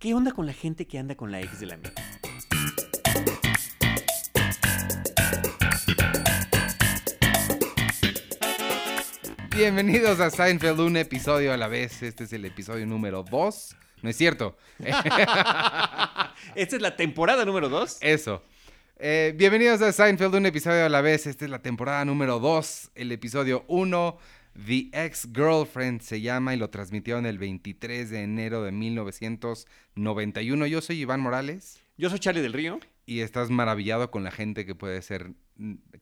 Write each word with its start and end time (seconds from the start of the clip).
¿Qué 0.00 0.14
onda 0.14 0.32
con 0.32 0.46
la 0.46 0.54
gente 0.54 0.86
que 0.86 0.98
anda 0.98 1.14
con 1.14 1.30
la 1.30 1.42
ex 1.42 1.60
del 1.60 1.72
amigo? 1.72 1.90
Bienvenidos 9.54 10.18
a 10.20 10.30
Seinfeld, 10.30 10.80
un 10.80 10.96
episodio 10.96 11.52
a 11.52 11.58
la 11.58 11.68
vez. 11.68 12.02
Este 12.02 12.24
es 12.24 12.32
el 12.32 12.46
episodio 12.46 12.86
número 12.86 13.24
2. 13.24 13.76
No 14.00 14.08
es 14.08 14.16
cierto. 14.16 14.56
Esta 14.78 16.24
es 16.54 16.80
la 16.80 16.96
temporada 16.96 17.44
número 17.44 17.68
2. 17.68 17.98
Eso. 18.00 18.42
Eh, 18.98 19.34
bienvenidos 19.36 19.82
a 19.82 19.92
Seinfeld, 19.92 20.34
un 20.34 20.46
episodio 20.46 20.86
a 20.86 20.88
la 20.88 21.02
vez. 21.02 21.26
Esta 21.26 21.44
es 21.44 21.50
la 21.50 21.60
temporada 21.60 22.06
número 22.06 22.38
2, 22.38 22.92
el 22.94 23.12
episodio 23.12 23.66
1. 23.68 24.16
The 24.66 24.90
Ex-Girlfriend 24.92 26.00
se 26.02 26.20
llama 26.20 26.54
y 26.54 26.58
lo 26.58 26.70
transmitieron 26.70 27.24
el 27.26 27.38
23 27.38 28.10
de 28.10 28.22
enero 28.22 28.62
de 28.62 28.72
1991. 28.72 30.66
Yo 30.66 30.80
soy 30.80 31.00
Iván 31.00 31.20
Morales. 31.20 31.80
Yo 31.96 32.10
soy 32.10 32.18
Charlie 32.18 32.42
del 32.42 32.52
Río. 32.52 32.78
Y 33.06 33.20
estás 33.20 33.50
maravillado 33.50 34.10
con 34.10 34.22
la 34.24 34.30
gente 34.30 34.64
que 34.66 34.74
puede 34.74 35.02
ser, 35.02 35.32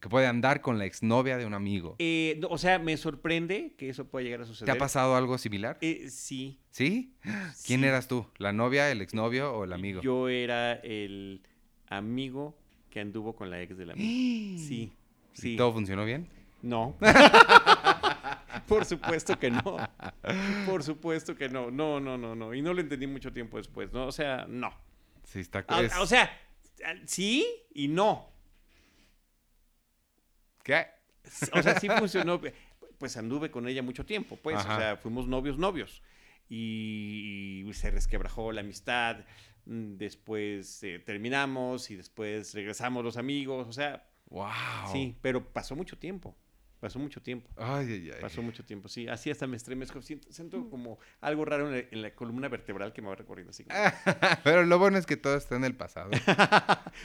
que 0.00 0.08
puede 0.08 0.26
andar 0.26 0.60
con 0.60 0.78
la 0.78 0.84
exnovia 0.84 1.38
de 1.38 1.46
un 1.46 1.54
amigo. 1.54 1.96
Eh, 1.98 2.36
no, 2.40 2.48
o 2.48 2.58
sea, 2.58 2.78
me 2.78 2.96
sorprende 2.96 3.74
que 3.78 3.88
eso 3.88 4.06
pueda 4.06 4.24
llegar 4.24 4.42
a 4.42 4.44
suceder. 4.44 4.66
¿Te 4.66 4.72
ha 4.76 4.78
pasado 4.78 5.16
algo 5.16 5.38
similar? 5.38 5.78
Eh, 5.80 6.08
sí. 6.10 6.58
¿Sí? 6.70 7.14
¿Quién 7.66 7.80
Sí. 7.80 7.86
eras 7.86 8.08
tú? 8.08 8.26
¿La 8.36 8.52
novia, 8.52 8.90
el 8.90 9.00
exnovio 9.00 9.54
o 9.54 9.64
el 9.64 9.72
amigo? 9.72 10.02
Yo 10.02 10.28
era 10.28 10.74
el 10.74 11.42
amigo 11.88 12.58
que 12.90 13.00
anduvo 13.00 13.34
con 13.36 13.50
la 13.50 13.62
ex 13.62 13.76
del 13.78 13.90
amigo. 13.92 14.06
Sí. 14.58 14.92
¿Y 15.36 15.40
Sí. 15.40 15.56
todo 15.56 15.72
funcionó 15.72 16.04
bien? 16.04 16.28
No. 16.60 16.96
Por 18.68 18.84
supuesto 18.84 19.38
que 19.38 19.50
no. 19.50 19.76
Por 20.66 20.82
supuesto 20.82 21.34
que 21.34 21.48
no. 21.48 21.70
No, 21.70 21.98
no, 22.00 22.16
no, 22.18 22.34
no. 22.34 22.54
Y 22.54 22.62
no 22.62 22.74
lo 22.74 22.80
entendí 22.80 23.06
mucho 23.06 23.32
tiempo 23.32 23.56
después, 23.56 23.92
¿no? 23.92 24.06
O 24.06 24.12
sea, 24.12 24.46
no. 24.48 24.72
Sí, 25.24 25.40
está... 25.40 25.64
Es- 25.80 25.96
O 25.96 26.06
sea, 26.06 26.30
sí 27.06 27.46
y 27.74 27.88
no. 27.88 28.30
¿Qué? 30.62 30.86
O 31.52 31.62
sea, 31.62 31.78
sí 31.78 31.88
funcionó. 31.88 32.40
Pues 32.98 33.16
anduve 33.16 33.50
con 33.50 33.68
ella 33.68 33.82
mucho 33.82 34.04
tiempo, 34.04 34.36
pues. 34.36 34.56
Ajá. 34.56 34.74
O 34.74 34.78
sea, 34.78 34.96
fuimos 34.96 35.26
novios, 35.28 35.58
novios. 35.58 36.02
Y, 36.48 37.68
se 37.74 37.90
resquebrajó 37.90 38.52
la 38.52 38.60
amistad. 38.62 39.24
mm, 39.66 39.96
Después 39.96 40.82
eh, 40.82 40.98
terminamos 40.98 41.90
y 41.90 41.96
después 41.96 42.54
regresamos 42.54 43.04
los 43.04 43.16
amigos. 43.16 43.66
O 43.68 43.72
sea, 43.72 44.08
¡Wow! 44.30 44.48
sí, 44.92 45.16
pero 45.22 45.44
pasó 45.52 45.76
mucho 45.76 45.96
tiempo. 45.98 46.36
Pasó 46.80 47.00
mucho 47.00 47.20
tiempo. 47.20 47.50
Ay, 47.56 47.86
ay, 47.90 48.10
ay. 48.14 48.20
Pasó 48.20 48.40
mucho 48.40 48.64
tiempo, 48.64 48.88
sí. 48.88 49.08
Así 49.08 49.30
hasta 49.30 49.48
me 49.48 49.56
estremezco. 49.56 50.00
Siento, 50.00 50.32
siento 50.32 50.70
como 50.70 51.00
algo 51.20 51.44
raro 51.44 51.66
en 51.66 51.72
la, 51.72 51.78
en 51.90 52.02
la 52.02 52.14
columna 52.14 52.48
vertebral 52.48 52.92
que 52.92 53.02
me 53.02 53.08
va 53.08 53.16
recorriendo 53.16 53.50
así. 53.50 53.64
Pero 54.44 54.64
lo 54.64 54.78
bueno 54.78 54.96
es 54.96 55.04
que 55.04 55.16
todo 55.16 55.36
está 55.36 55.56
en 55.56 55.64
el 55.64 55.74
pasado. 55.74 56.10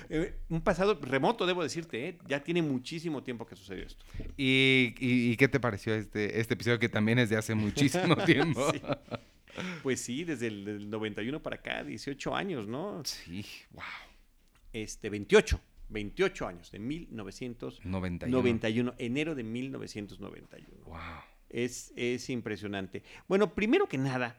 Eh, 0.09 0.35
un 0.49 0.61
pasado 0.61 0.99
remoto, 1.01 1.45
debo 1.45 1.61
decirte, 1.61 2.07
¿eh? 2.07 2.17
Ya 2.27 2.43
tiene 2.43 2.61
muchísimo 2.61 3.21
tiempo 3.23 3.45
que 3.45 3.55
sucedió 3.55 3.85
esto. 3.85 4.03
¿Y, 4.37 4.95
y, 4.99 5.31
y 5.31 5.37
qué 5.37 5.47
te 5.47 5.59
pareció 5.59 5.93
este, 5.93 6.39
este 6.39 6.55
episodio 6.55 6.79
que 6.79 6.89
también 6.89 7.19
es 7.19 7.29
de 7.29 7.37
hace 7.37 7.53
muchísimo 7.53 8.15
tiempo? 8.25 8.71
Sí. 8.71 8.81
Pues 9.83 10.01
sí, 10.01 10.23
desde 10.23 10.47
el 10.47 10.65
del 10.65 10.89
91 10.89 11.41
para 11.41 11.57
acá, 11.57 11.83
18 11.83 12.35
años, 12.35 12.67
¿no? 12.67 13.03
Sí, 13.05 13.45
wow. 13.71 13.83
Este, 14.71 15.09
28. 15.09 15.59
28 15.93 16.47
años, 16.47 16.71
de 16.71 16.79
1991. 16.79 18.35
91. 18.37 18.93
enero 18.97 19.35
de 19.35 19.43
1991. 19.43 20.83
Wow. 20.85 20.97
Es, 21.49 21.93
es 21.95 22.29
impresionante. 22.29 23.03
Bueno, 23.27 23.53
primero 23.55 23.87
que 23.87 23.97
nada, 23.97 24.35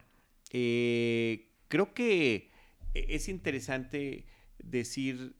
eh, 0.50 1.48
creo 1.68 1.94
que 1.94 2.50
es 2.92 3.28
interesante 3.28 4.26
decir 4.58 5.36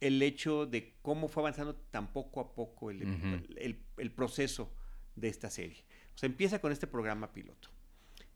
el 0.00 0.20
hecho 0.22 0.66
de 0.66 0.94
cómo 1.02 1.28
fue 1.28 1.42
avanzando 1.42 1.76
tan 1.76 2.12
poco 2.12 2.40
a 2.40 2.54
poco 2.54 2.90
el, 2.90 3.02
el- 3.56 3.78
el 3.98 4.10
proceso 4.10 4.72
de 5.14 5.28
esta 5.28 5.50
serie. 5.50 5.84
O 6.14 6.18
sea, 6.18 6.26
empieza 6.28 6.60
con 6.60 6.72
este 6.72 6.86
programa 6.86 7.32
piloto. 7.32 7.68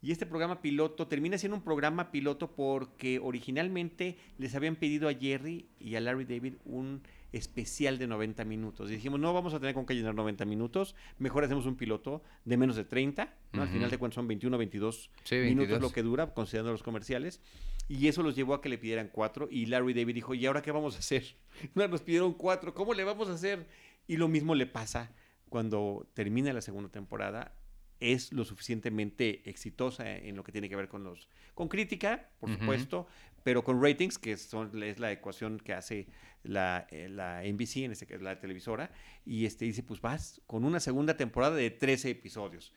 Y 0.06 0.12
este 0.12 0.24
programa 0.24 0.62
piloto 0.62 1.08
termina 1.08 1.36
siendo 1.36 1.56
un 1.56 1.64
programa 1.64 2.12
piloto 2.12 2.54
porque 2.54 3.18
originalmente 3.18 4.16
les 4.38 4.54
habían 4.54 4.76
pedido 4.76 5.08
a 5.08 5.14
Jerry 5.14 5.66
y 5.80 5.96
a 5.96 6.00
Larry 6.00 6.24
David 6.24 6.54
un 6.64 7.02
especial 7.32 7.98
de 7.98 8.06
90 8.06 8.44
minutos. 8.44 8.88
Y 8.88 8.94
dijimos, 8.94 9.18
no 9.18 9.34
vamos 9.34 9.52
a 9.52 9.58
tener 9.58 9.74
con 9.74 9.84
qué 9.84 9.94
llenar 9.94 10.14
90 10.14 10.44
minutos, 10.44 10.94
mejor 11.18 11.42
hacemos 11.42 11.66
un 11.66 11.74
piloto 11.74 12.22
de 12.44 12.56
menos 12.56 12.76
de 12.76 12.84
30, 12.84 13.34
¿no? 13.52 13.62
Al 13.62 13.66
Ujú. 13.66 13.74
final 13.78 13.90
de 13.90 13.98
cuentas 13.98 14.14
son 14.14 14.28
21 14.28 14.56
22 14.56 15.10
Sí, 15.24 15.34
minutos 15.38 15.56
22. 15.70 15.82
lo 15.82 15.90
que 15.92 16.02
dura, 16.04 16.32
considerando 16.32 16.70
los 16.70 16.84
comerciales. 16.84 17.40
Y 17.88 18.06
eso 18.06 18.22
los 18.22 18.36
llevó 18.36 18.54
a 18.54 18.60
que 18.62 18.68
le 18.68 18.78
pidieran 18.78 19.10
cuatro. 19.12 19.48
Y 19.50 19.66
Larry 19.66 19.92
David 19.92 20.14
dijo, 20.14 20.34
¿y 20.34 20.46
ahora 20.46 20.62
qué 20.62 20.70
vamos 20.70 20.94
a 20.94 21.00
hacer? 21.00 21.24
No, 21.74 21.88
nos 21.88 22.02
pidieron 22.02 22.32
cuatro, 22.34 22.74
¿cómo 22.74 22.94
le 22.94 23.02
vamos 23.02 23.28
a 23.28 23.32
hacer? 23.32 23.66
Y 24.06 24.18
lo 24.18 24.28
mismo 24.28 24.54
le 24.54 24.66
pasa 24.66 25.10
cuando 25.48 26.08
termina 26.14 26.52
la 26.52 26.60
segunda 26.60 26.90
temporada. 26.90 27.56
Es 28.00 28.32
lo 28.32 28.44
suficientemente 28.44 29.48
exitosa 29.48 30.16
en 30.16 30.36
lo 30.36 30.44
que 30.44 30.52
tiene 30.52 30.68
que 30.68 30.76
ver 30.76 30.88
con 30.88 31.04
los 31.04 31.28
con 31.54 31.68
crítica, 31.68 32.28
por 32.38 32.50
supuesto, 32.58 33.06
pero 33.42 33.64
con 33.64 33.82
ratings, 33.82 34.18
que 34.18 34.36
son, 34.36 34.82
es 34.82 34.98
la 34.98 35.10
ecuación 35.12 35.58
que 35.58 35.72
hace 35.72 36.06
la, 36.42 36.86
eh, 36.90 37.08
la 37.08 37.42
NBC, 37.44 37.84
en 37.84 37.92
este 37.92 38.06
caso 38.06 38.22
la 38.22 38.38
televisora, 38.38 38.90
y 39.24 39.46
este 39.46 39.64
dice, 39.64 39.82
pues 39.82 40.00
vas 40.00 40.42
con 40.46 40.64
una 40.64 40.80
segunda 40.80 41.16
temporada 41.16 41.56
de 41.56 41.70
13 41.70 42.10
episodios. 42.10 42.72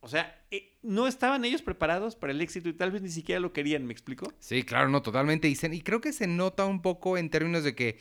O 0.00 0.08
sea, 0.08 0.44
eh, 0.50 0.76
no 0.82 1.08
estaban 1.08 1.44
ellos 1.44 1.62
preparados 1.62 2.14
para 2.16 2.32
el 2.32 2.40
éxito 2.40 2.68
y 2.68 2.72
tal 2.74 2.92
vez 2.92 3.00
ni 3.02 3.08
siquiera 3.10 3.40
lo 3.40 3.52
querían, 3.52 3.86
¿me 3.86 3.92
explico? 3.92 4.32
Sí, 4.38 4.62
claro, 4.62 4.88
no, 4.90 5.02
totalmente. 5.02 5.48
Y, 5.48 5.54
se- 5.56 5.74
y 5.74 5.80
creo 5.80 6.00
que 6.00 6.12
se 6.12 6.26
nota 6.26 6.66
un 6.66 6.82
poco 6.82 7.16
en 7.18 7.30
términos 7.30 7.64
de 7.64 7.74
que 7.74 7.98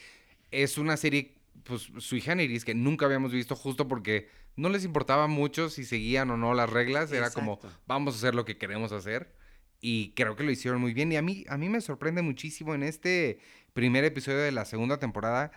es 0.51 0.77
una 0.77 0.97
serie, 0.97 1.35
pues, 1.63 1.89
sui 1.99 2.21
generis, 2.21 2.65
que 2.65 2.75
nunca 2.75 3.05
habíamos 3.05 3.31
visto 3.31 3.55
justo 3.55 3.87
porque 3.87 4.27
no 4.57 4.69
les 4.69 4.83
importaba 4.83 5.27
mucho 5.27 5.69
si 5.69 5.85
seguían 5.85 6.29
o 6.31 6.37
no 6.37 6.53
las 6.53 6.69
reglas. 6.69 7.11
Era 7.11 7.29
como, 7.31 7.59
vamos 7.87 8.15
a 8.15 8.17
hacer 8.17 8.35
lo 8.35 8.43
que 8.43 8.57
queremos 8.57 8.91
hacer. 8.91 9.33
Y 9.79 10.11
creo 10.15 10.35
que 10.35 10.43
lo 10.43 10.51
hicieron 10.51 10.81
muy 10.81 10.93
bien. 10.93 11.11
Y 11.11 11.15
a 11.15 11.21
mí, 11.21 11.45
a 11.47 11.57
mí 11.57 11.69
me 11.69 11.79
sorprende 11.81 12.21
muchísimo 12.23 12.73
en 12.75 12.83
este 12.83 13.39
primer 13.73 14.03
episodio 14.03 14.39
de 14.39 14.51
la 14.51 14.65
segunda 14.65 14.97
temporada. 14.97 15.51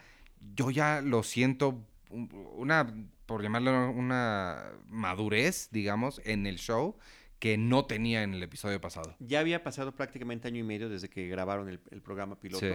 Yo 0.54 0.70
ya 0.70 1.00
lo 1.00 1.22
siento 1.22 1.82
un- 2.10 2.28
una, 2.56 2.94
por 3.26 3.42
llamarlo 3.42 3.90
una 3.90 4.72
madurez, 4.88 5.68
digamos, 5.72 6.20
en 6.24 6.46
el 6.46 6.58
show 6.58 6.96
que 7.38 7.56
no 7.56 7.86
tenía 7.86 8.22
en 8.22 8.34
el 8.34 8.42
episodio 8.42 8.78
pasado. 8.82 9.16
Ya 9.18 9.40
había 9.40 9.64
pasado 9.64 9.92
prácticamente 9.96 10.46
año 10.46 10.58
y 10.60 10.62
medio 10.62 10.90
desde 10.90 11.08
que 11.08 11.26
grabaron 11.28 11.70
el, 11.70 11.80
el 11.90 12.02
programa 12.02 12.38
piloto. 12.38 12.66
Sí. 12.66 12.74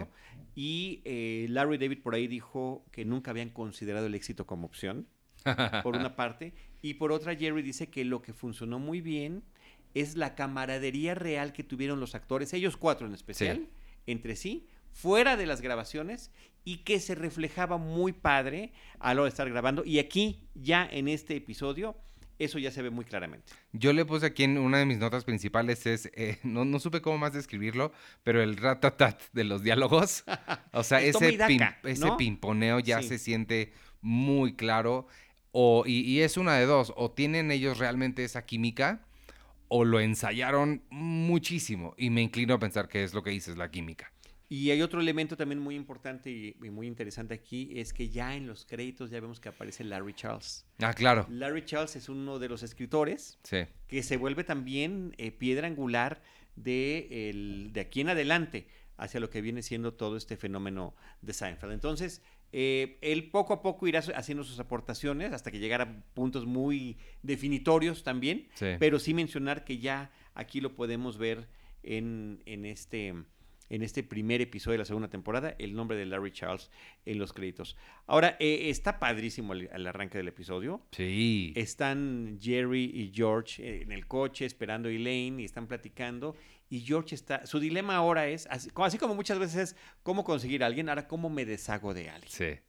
Y 0.56 1.02
eh, 1.06 1.46
Larry 1.50 1.78
David 1.78 2.02
por 2.02 2.16
ahí 2.16 2.26
dijo 2.28 2.84
que 2.92 3.06
nunca 3.06 3.30
habían 3.30 3.50
considerado 3.52 4.08
el 4.08 4.16
éxito 4.16 4.48
como 4.48 4.66
opción, 4.66 5.08
por 5.84 5.96
una 5.96 6.16
parte. 6.16 6.54
Y 6.82 6.96
por 6.96 7.12
otra, 7.12 7.36
Jerry 7.36 7.62
dice 7.62 7.88
que 7.90 8.04
lo 8.06 8.22
que 8.22 8.34
funcionó 8.34 8.80
muy 8.80 9.02
bien 9.02 9.44
es 9.94 10.16
la 10.16 10.36
camaradería 10.36 11.16
real 11.16 11.54
que 11.54 11.64
tuvieron 11.64 12.00
los 12.00 12.16
actores, 12.16 12.54
ellos 12.54 12.76
cuatro 12.78 13.08
en 13.08 13.14
especial, 13.14 13.58
Sí. 13.58 13.68
entre 14.08 14.36
sí, 14.36 14.68
fuera 14.92 15.38
de 15.38 15.46
las 15.46 15.62
grabaciones 15.62 16.32
y 16.64 16.78
que 16.78 17.00
se 17.00 17.16
reflejaba 17.16 17.78
muy 17.78 18.12
padre 18.12 18.72
a 19.00 19.12
hora 19.14 19.24
de 19.24 19.30
estar 19.30 19.50
grabando. 19.50 19.84
Y 19.86 20.00
aquí, 20.00 20.42
ya 20.54 20.86
en 20.92 21.08
este 21.08 21.36
episodio, 21.36 21.96
eso 22.40 22.60
ya 22.60 22.72
se 22.72 22.82
ve 22.82 22.90
muy 22.90 23.06
claramente. 23.06 23.54
Yo 23.72 23.94
le 23.94 24.04
puse 24.04 24.26
aquí 24.26 24.44
en 24.44 24.58
una 24.58 24.80
de 24.80 24.86
mis 24.86 24.98
notas 24.98 25.24
principales 25.24 25.86
es, 25.86 26.08
eh, 26.16 26.40
no, 26.44 26.66
no 26.66 26.80
supe 26.80 27.02
cómo 27.02 27.18
más 27.18 27.32
describirlo, 27.34 27.94
pero 28.24 28.44
el 28.44 28.58
ratatat 28.58 29.22
de 29.32 29.44
los 29.46 29.64
diálogos, 29.64 30.26
o 30.74 30.84
sea, 30.84 31.02
ese, 31.02 31.38
daca, 31.38 31.80
ese 31.84 32.12
pimponeo 32.18 32.80
ya 32.80 33.02
Sí. 33.02 33.08
se 33.10 33.18
siente 33.20 33.72
muy 34.02 34.54
claro, 34.56 35.08
o, 35.58 35.84
y, 35.88 36.02
y 36.02 36.20
es 36.20 36.36
una 36.36 36.58
de 36.58 36.66
dos, 36.66 36.92
o 36.98 37.12
tienen 37.12 37.50
ellos 37.50 37.78
realmente 37.78 38.26
esa 38.26 38.46
química, 38.46 39.06
o 39.70 39.86
lo 39.86 40.02
ensayaron 40.02 40.82
muchísimo, 40.90 41.94
y 41.98 42.10
me 42.10 42.22
inclino 42.22 42.56
a 42.56 42.60
pensar 42.60 42.90
que 42.90 43.06
es 43.06 43.14
lo 43.14 43.24
que 43.24 43.30
dices, 43.30 43.56
la 43.56 43.72
química. 43.72 44.12
Y 44.50 44.70
hay 44.72 44.82
otro 44.82 45.00
elemento 45.00 45.38
también 45.38 45.60
muy 45.60 45.76
importante 45.76 46.30
y, 46.30 46.56
y 46.62 46.70
muy 46.70 46.88
interesante 46.88 47.34
aquí, 47.34 47.72
es 47.74 47.94
que 47.94 48.10
ya 48.10 48.36
en 48.36 48.48
los 48.48 48.66
créditos 48.66 49.10
ya 49.12 49.22
vemos 49.22 49.40
que 49.40 49.48
aparece 49.50 49.86
Larry 49.86 50.14
Charles. 50.14 50.66
Ah, 50.80 50.94
claro, 50.94 51.26
Larry 51.30 51.64
Charles 51.64 51.96
es 51.96 52.10
uno 52.10 52.38
de 52.38 52.50
los 52.50 52.62
escritores 52.62 53.40
sí. 53.44 53.64
que 53.88 54.04
se 54.04 54.18
vuelve 54.18 54.44
también 54.44 55.16
eh, 55.18 55.32
piedra 55.32 55.68
angular 55.68 56.22
de, 56.58 57.30
el- 57.30 57.70
de 57.72 57.80
aquí 57.80 58.02
en 58.02 58.10
adelante 58.10 58.68
hacia 58.98 59.20
lo 59.20 59.30
que 59.30 59.42
viene 59.42 59.62
siendo 59.62 59.94
todo 59.94 60.16
este 60.16 60.38
fenómeno 60.38 60.94
de 61.22 61.34
Seinfeld. 61.34 61.74
Entonces, 61.74 62.22
eh, 62.52 62.98
él 63.02 63.30
poco 63.32 63.54
a 63.54 63.62
poco 63.62 63.88
irá 63.88 64.00
haciendo 64.00 64.44
sus 64.44 64.60
aportaciones 64.60 65.34
hasta 65.34 65.52
que 65.52 65.60
llegara 65.60 65.84
a 65.84 66.04
puntos 66.14 66.46
muy 66.46 66.98
definitorios 67.22 68.04
también, 68.04 68.48
Sí. 68.54 68.68
pero 68.80 69.00
sí 69.00 69.14
mencionar 69.14 69.64
que 69.66 69.78
ya 69.80 70.12
aquí 70.34 70.62
lo 70.62 70.76
podemos 70.76 71.18
ver 71.18 71.48
en, 71.84 72.42
en 72.46 72.66
este 72.66 73.14
en 73.68 73.82
este 73.82 74.04
primer 74.04 74.42
episodio 74.42 74.74
de 74.74 74.78
la 74.78 74.86
segunda 74.86 75.10
temporada, 75.10 75.56
el 75.58 75.74
nombre 75.74 75.98
de 75.98 76.06
Larry 76.06 76.32
Charles 76.32 76.70
en 77.04 77.18
los 77.18 77.34
créditos. 77.34 77.76
Ahora, 78.06 78.38
eh, 78.40 78.70
está 78.70 79.00
padrísimo 79.00 79.54
el, 79.54 79.70
el 79.74 79.88
arranque 79.88 80.20
del 80.20 80.28
episodio. 80.28 80.86
Sí. 80.92 81.52
Están 81.56 82.38
Jerry 82.40 82.84
y 82.94 83.12
George 83.12 83.64
eh, 83.68 83.82
en 83.82 83.92
el 83.92 84.06
coche 84.06 84.46
esperando 84.46 84.88
a 84.88 84.92
Elaine 84.92 85.42
y 85.42 85.46
están 85.46 85.66
platicando. 85.66 86.36
Y 86.70 86.82
George 86.82 87.14
está. 87.16 87.46
Su 87.46 87.60
dilema 87.60 87.96
ahora 87.96 88.28
es, 88.28 88.48
así, 88.50 88.70
co- 88.72 88.84
así 88.86 88.98
como 88.98 89.14
muchas 89.16 89.38
veces 89.40 89.56
es 89.72 89.76
cómo 90.04 90.24
conseguir 90.24 90.64
a 90.64 90.68
alguien, 90.68 90.90
ahora 90.90 91.08
cómo 91.08 91.30
me 91.30 91.46
deshago 91.46 91.94
de 91.94 92.10
alguien. 92.10 92.32
Sí. 92.32 92.60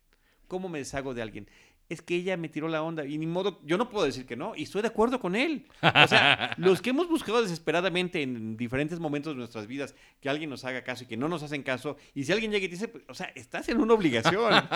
¿Cómo 0.48 0.68
me 0.68 0.78
deshago 0.78 1.14
de 1.14 1.22
alguien? 1.22 1.48
Es 1.88 2.02
que 2.02 2.16
ella 2.16 2.36
me 2.36 2.48
tiró 2.48 2.66
la 2.68 2.82
onda 2.82 3.04
y 3.06 3.16
ni 3.16 3.26
modo, 3.26 3.60
yo 3.64 3.78
no 3.78 3.88
puedo 3.88 4.04
decir 4.04 4.26
que 4.26 4.34
no, 4.36 4.54
y 4.56 4.64
estoy 4.64 4.82
de 4.82 4.88
acuerdo 4.88 5.20
con 5.20 5.36
él. 5.36 5.68
O 5.82 6.08
sea, 6.08 6.52
los 6.58 6.82
que 6.82 6.90
hemos 6.90 7.08
buscado 7.08 7.40
desesperadamente 7.40 8.22
en 8.22 8.56
diferentes 8.56 8.98
momentos 8.98 9.34
de 9.34 9.38
nuestras 9.38 9.66
vidas 9.68 9.94
que 10.20 10.28
alguien 10.28 10.50
nos 10.50 10.64
haga 10.64 10.82
caso 10.82 11.04
y 11.04 11.06
que 11.06 11.16
no 11.16 11.28
nos 11.28 11.44
hacen 11.44 11.62
caso, 11.62 11.96
y 12.12 12.24
si 12.24 12.32
alguien 12.32 12.50
llega 12.50 12.64
y 12.66 12.68
te 12.68 12.74
dice, 12.74 12.88
pues, 12.88 13.04
o 13.08 13.14
sea, 13.14 13.26
estás 13.36 13.68
en 13.68 13.78
una 13.80 13.94
obligación. 13.94 14.52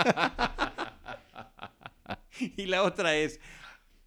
y 2.38 2.66
la 2.66 2.82
otra 2.84 3.14
es, 3.16 3.40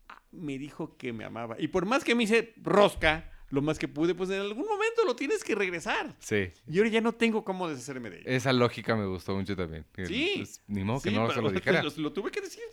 "Ah, 0.08 0.22
me 0.32 0.58
dijo 0.58 0.98
que 0.98 1.14
me 1.14 1.26
amaba. 1.26 1.56
Y 1.60 1.68
por 1.68 1.86
más 1.86 2.04
que 2.04 2.16
me 2.16 2.24
hice 2.24 2.54
rosca, 2.58 3.30
lo 3.50 3.62
más 3.62 3.78
que 3.78 3.88
pude, 3.88 4.16
pues 4.16 4.30
en 4.30 4.42
algún 4.42 4.66
momento 4.66 5.04
lo 5.06 5.16
tienes 5.16 5.44
que 5.44 5.56
regresar. 5.56 6.16
Sí. 6.20 6.52
Y 6.68 6.78
ahora 6.78 6.90
ya 6.90 7.02
no 7.02 7.14
tengo 7.14 7.44
cómo 7.44 7.70
deshacerme 7.70 8.10
de 8.10 8.20
ella. 8.20 8.32
Esa 8.32 8.52
lógica 8.54 8.96
me 8.96 9.06
gustó 9.06 9.36
mucho 9.36 9.56
también. 9.56 9.86
Sí. 10.06 10.34
pues, 10.38 10.62
ni 10.68 10.84
modo 10.84 11.02
que 11.02 11.10
Sí, 11.10 11.16
no 11.16 11.32
se 11.32 11.42
lo 11.42 11.52
dijera. 11.52 11.84
Lo, 11.84 11.90
lo 11.96 12.14
tuve 12.14 12.32
que 12.32 12.42
decir. 12.42 12.64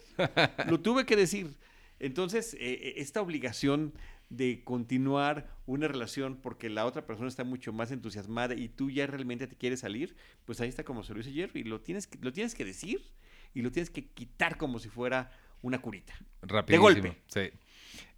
lo 0.67 0.81
tuve 0.81 1.05
que 1.05 1.17
decir. 1.17 1.55
Entonces, 1.99 2.55
eh, 2.55 2.59
eh, 2.61 2.95
esta 2.97 3.21
obligación 3.21 3.93
de 4.31 4.63
continuar 4.65 5.55
una 5.67 5.89
relación 5.89 6.37
porque 6.41 6.71
la 6.71 6.87
otra 6.87 7.05
persona 7.05 7.29
está 7.29 7.45
mucho 7.45 7.73
más 7.73 7.91
entusiasmada 7.91 8.55
y 8.55 8.69
tú 8.69 8.91
ya 8.91 9.07
realmente 9.07 9.47
te 9.49 9.57
quieres 9.57 9.81
salir, 9.81 10.17
pues 10.45 10.61
ahí 10.61 10.69
está 10.69 10.85
como 10.85 11.03
se 11.03 11.13
lo 11.13 11.19
dice 11.19 11.33
Jerry. 11.33 11.65
Lo 11.65 11.81
tienes 11.81 12.07
que, 12.07 12.19
lo 12.23 12.33
tienes 12.33 12.55
que 12.55 12.65
decir 12.65 13.03
y 13.53 13.63
lo 13.63 13.71
tienes 13.71 13.91
que 13.91 14.07
quitar 14.07 14.57
como 14.57 14.79
si 14.79 14.89
fuera 14.89 15.31
una 15.63 15.81
curita. 15.81 16.15
Rapidísimo. 16.43 16.83
golpe. 16.83 17.17
Sí. 17.27 17.51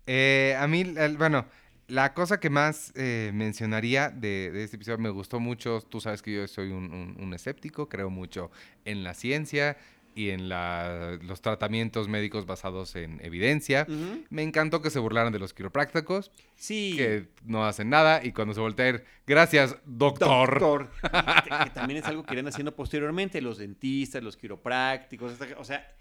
Eh, 0.07 0.57
a 0.59 0.67
mí, 0.69 0.85
bueno, 1.17 1.47
la 1.93 2.15
cosa 2.15 2.41
que 2.41 2.49
más 2.51 2.93
eh, 2.97 3.31
mencionaría 3.35 4.09
de, 4.09 4.51
de 4.51 4.65
este 4.65 4.77
episodio 4.77 4.99
me 4.99 5.11
gustó 5.11 5.41
mucho. 5.41 5.81
Tú 5.83 6.01
sabes 6.01 6.23
que 6.23 6.33
yo 6.35 6.49
soy 6.49 6.71
un, 6.71 6.93
un- 6.93 7.17
un 7.21 7.35
escéptico, 7.35 7.89
creo 7.89 8.09
mucho 8.11 8.51
en 8.85 9.05
la 9.05 9.13
ciencia 9.15 9.77
y 10.15 10.31
en 10.31 10.49
la- 10.49 11.19
los 11.23 11.41
tratamientos 11.43 12.09
médicos 12.09 12.47
basados 12.47 12.97
en 12.97 13.21
evidencia. 13.25 13.87
Me 14.31 14.43
encantó 14.43 14.81
que 14.83 14.91
se 14.91 14.99
burlaran 14.99 15.33
de 15.33 15.39
los 15.39 15.53
quiroprácticos, 15.55 16.31
Sí. 16.57 16.95
que 16.97 17.29
no 17.45 17.65
hacen 17.67 17.91
nada, 17.91 18.25
y 18.25 18.33
cuando 18.33 18.55
se 18.55 18.61
voltea 18.61 18.87
a 18.87 18.89
ir, 18.91 19.05
gracias, 19.27 19.77
doctor. 19.85 20.61
Doctor. 20.61 20.91
Que, 21.45 21.65
que 21.65 21.71
también 21.71 21.99
es 22.01 22.07
algo 22.07 22.23
que 22.25 22.35
irán 22.35 22.49
haciendo 22.49 22.75
posteriormente 22.75 23.41
los 23.43 23.59
dentistas, 23.59 24.23
los 24.23 24.37
quiroprácticos. 24.37 25.35
O 25.59 25.65
sea, 25.65 25.95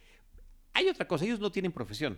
hay 0.74 0.88
otra 0.88 1.06
cosa, 1.08 1.26
ellos 1.26 1.40
no 1.42 1.52
tienen 1.52 1.72
profesión. 1.72 2.18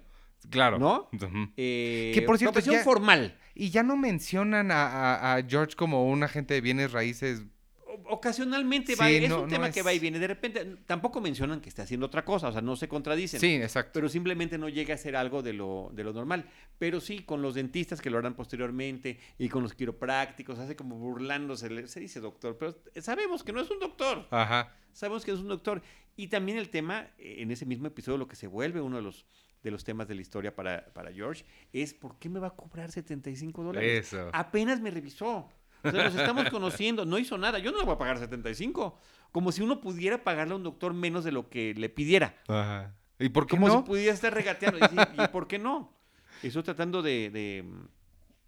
Claro. 0.50 0.80
¿No? 0.80 1.10
Eh, 1.57 2.12
Que, 2.13 2.22
por 2.24 2.38
cierto, 2.38 2.54
profesión 2.54 2.75
ya- 2.78 2.84
formal. 2.84 3.38
Y 3.56 3.69
ya 3.69 3.84
no 3.84 3.95
mencionan 3.98 4.72
a, 4.72 4.88
a- 4.88 5.36
a 5.36 5.44
George 5.48 5.75
como 5.75 6.10
un 6.10 6.24
agente 6.24 6.54
de 6.56 6.62
bienes 6.62 6.92
raíces. 6.92 7.44
O- 7.86 8.13
Ocasionalmente 8.16 8.95
va, 8.95 9.07
Sí, 9.07 9.18
es 9.18 9.30
no- 9.30 9.38
un 9.38 9.44
no 9.44 9.48
tema 9.50 9.68
es- 9.68 9.75
que 9.75 9.84
va 9.84 9.94
y 9.94 10.00
viene. 10.00 10.18
De 10.18 10.25
repente, 10.28 10.66
tampoco 10.88 11.22
mencionan 11.22 11.62
que 11.62 11.69
está 11.69 11.84
haciendo 11.84 12.07
otra 12.07 12.25
cosa, 12.25 12.48
o 12.48 12.51
sea, 12.51 12.62
no 12.62 12.75
se 12.75 12.88
contradicen. 12.88 13.40
Sí, 13.40 13.54
exacto. 13.56 13.92
Pero 13.94 14.10
simplemente 14.10 14.57
no 14.57 14.68
llega 14.69 14.95
a 14.95 14.98
ser 14.98 15.16
algo 15.16 15.44
de 15.44 15.54
lo, 15.54 15.92
de 15.94 16.04
lo 16.04 16.12
normal. 16.13 16.50
Pero 16.80 17.00
sí, 17.00 17.19
con 17.24 17.42
los 17.44 17.54
dentistas 17.54 18.01
que 18.01 18.10
lo 18.10 18.18
harán 18.18 18.34
posteriormente 18.34 19.19
y 19.38 19.48
con 19.50 19.62
los 19.62 19.74
quiroprácticos, 19.75 20.57
hace 20.57 20.75
como 20.75 20.96
burlándose. 20.98 21.88
Se 21.88 22.00
dice 22.00 22.19
doctor, 22.19 22.57
pero 22.57 22.75
sabemos 23.01 23.44
que 23.44 23.54
no 23.54 23.62
es 23.62 23.69
un 23.69 23.80
doctor. 23.80 24.28
Ajá. 24.31 24.74
Sabemos 24.92 25.24
que 25.24 25.31
es 25.31 25.38
un 25.38 25.48
doctor. 25.48 25.81
Y 26.16 26.28
también 26.28 26.57
el 26.57 26.69
tema, 26.69 27.07
eh, 27.18 27.36
en 27.39 27.51
ese 27.51 27.66
mismo 27.68 27.88
episodio, 27.88 28.18
lo 28.18 28.28
que 28.28 28.36
se 28.36 28.48
vuelve 28.48 28.81
uno 28.81 28.98
de 28.98 29.04
los, 29.04 29.25
de 29.63 29.71
los 29.71 29.83
temas 29.83 30.07
de 30.07 30.15
la 30.15 30.21
historia 30.21 30.54
para, 30.54 30.86
para 30.94 31.12
George, 31.12 31.45
es 31.71 31.94
¿por 31.94 32.19
qué 32.19 32.30
me 32.30 32.39
va 32.39 32.48
a 32.48 32.56
cobrar 32.56 32.92
75 32.92 33.63
dólares? 33.63 34.07
Eso. 34.07 34.30
Apenas 34.33 34.81
me 34.81 34.92
revisó. 34.92 35.50
O 35.83 35.92
sea, 35.92 36.04
nos 36.04 36.15
estamos 36.15 36.50
conociendo, 36.50 37.06
no 37.06 37.18
hizo 37.18 37.38
nada. 37.38 37.60
Yo 37.60 37.71
no 37.71 37.80
le 37.80 37.86
voy 37.86 37.95
a 37.95 37.98
pagar 37.98 38.18
75. 38.18 38.98
Como 39.31 39.51
si 39.51 39.62
uno 39.62 39.81
pudiera 39.81 40.24
pagarle 40.24 40.54
a 40.54 40.57
un 40.57 40.63
doctor 40.63 40.94
menos 40.94 41.24
de 41.24 41.31
lo 41.31 41.50
que 41.50 41.74
le 41.74 41.89
pidiera. 41.89 42.38
Ajá. 42.48 42.94
¿Y 43.19 43.30
por 43.30 43.48
qué 43.48 43.51
Como 43.51 43.68
no? 43.68 43.77
si 43.80 43.83
pudiera 43.83 44.13
estar 44.13 44.33
regateando. 44.33 44.77
Y, 44.77 44.81
decir, 44.81 45.00
¿y 45.18 45.27
por 45.27 45.48
qué 45.48 45.60
no? 45.60 45.94
Estoy 46.42 46.63
tratando 46.63 47.01
de, 47.01 47.30
de, 47.30 47.65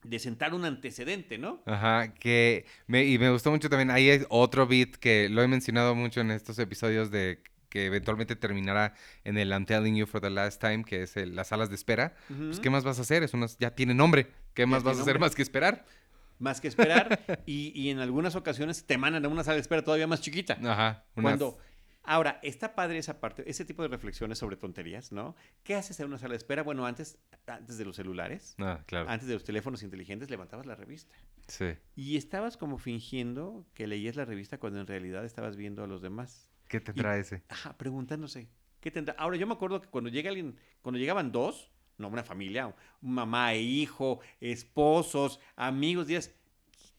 de 0.04 0.20
sentar 0.20 0.54
un 0.54 0.66
antecedente, 0.66 1.38
¿no? 1.38 1.62
Ajá, 1.66 2.14
que 2.14 2.66
me, 2.88 3.06
y 3.06 3.18
me 3.18 3.30
gustó 3.30 3.52
mucho 3.52 3.70
también. 3.70 3.92
Ahí 3.92 4.10
hay 4.10 4.24
otro 4.30 4.68
beat 4.68 4.96
que 4.96 5.30
lo 5.30 5.42
he 5.42 5.48
mencionado 5.48 5.96
mucho 5.96 6.22
en 6.22 6.32
estos 6.32 6.60
episodios 6.60 7.12
de 7.12 7.42
que 7.76 7.86
eventualmente 7.88 8.38
terminará 8.38 8.94
en 9.26 9.38
el 9.38 9.50
I'm 9.50 9.66
Telling 9.66 9.98
You 9.98 10.06
for 10.06 10.22
the 10.22 10.30
Last 10.30 10.62
Time, 10.62 10.86
que 10.86 11.04
es 11.04 11.18
el- 11.18 11.36
las 11.36 11.50
salas 11.50 11.68
de 11.68 11.76
espera. 11.76 12.16
Pues. 12.30 12.62
¿qué 12.62 12.70
más 12.70 12.86
vas 12.86 13.00
a 13.00 13.02
hacer? 13.02 13.22
Es 13.22 13.34
unas, 13.34 13.58
ya 13.58 13.72
tiene 13.76 13.94
nombre. 13.94 14.28
¿Qué 14.54 14.66
más 14.66 14.82
vas 14.82 14.98
a 14.98 15.02
hacer 15.02 15.16
nombre. 15.16 15.28
más 15.28 15.36
que 15.36 15.42
esperar? 15.42 15.86
Más 16.40 16.62
que 16.62 16.70
esperar. 16.70 17.20
y, 17.46 17.74
y 17.78 17.90
en 17.90 18.00
algunas 18.00 18.38
ocasiones 18.38 18.86
te 18.86 18.98
mandan 18.98 19.26
a 19.26 19.28
una 19.28 19.44
sala 19.44 19.56
de 19.56 19.62
espera 19.62 19.84
todavía 19.84 20.08
más 20.08 20.22
chiquita. 20.22 20.54
Ajá. 20.64 21.04
unas- 21.18 21.38
Cuando. 21.38 21.58
Ahora, 22.08 22.40
está 22.44 22.76
padre 22.76 23.00
esa 23.00 23.20
parte, 23.20 23.44
ese 23.50 23.66
tipo 23.66 23.82
de 23.82 23.90
reflexiones 23.90 24.38
sobre 24.38 24.56
tonterías, 24.56 25.12
¿no? 25.12 25.36
¿Qué 25.64 25.76
haces 25.76 26.00
en 26.00 26.06
una 26.06 26.18
sala 26.20 26.32
de 26.34 26.38
espera? 26.38 26.62
Bueno, 26.64 26.86
antes, 26.86 27.18
antes 27.48 27.78
de 27.80 27.84
los 27.84 27.96
celulares, 27.98 28.56
Ah, 28.60 28.84
claro. 28.86 29.10
antes 29.10 29.28
de 29.28 29.34
los 29.34 29.44
teléfonos 29.44 29.84
inteligentes, 29.84 30.30
levantabas 30.30 30.66
la 30.68 30.76
revista. 30.76 31.14
Sí. 31.48 31.74
Y 31.96 32.16
estabas 32.16 32.56
como 32.58 32.78
fingiendo 32.78 33.66
que 33.74 33.88
leías 33.88 34.16
la 34.16 34.24
revista 34.24 34.60
cuando 34.60 34.80
en 34.80 34.88
realidad 34.88 35.26
estabas 35.26 35.58
viendo 35.58 35.84
a 35.84 35.88
los 35.88 36.02
demás. 36.04 36.52
¿Qué 36.80 36.94
te 36.94 37.02
Y- 37.02 37.20
ese? 37.20 37.44
Ajá, 37.50 37.78
preguntándose, 37.78 38.50
¿qué 38.80 38.92
tendrá? 38.92 39.16
Ahora, 39.18 39.38
yo 39.38 39.48
me 39.48 39.54
acuerdo 39.54 39.82
que 39.82 39.88
cuando 39.90 40.10
llega 40.10 40.30
alguien, 40.30 40.58
cuando 40.82 41.00
llegaban 41.00 41.32
dos, 41.32 41.72
no, 41.98 42.08
una 42.10 42.24
familia, 42.24 42.76
mamá 43.02 43.54
e 43.54 43.62
hijo, 43.62 44.20
esposos, 44.42 45.40
amigos, 45.56 46.08
días, 46.08 46.32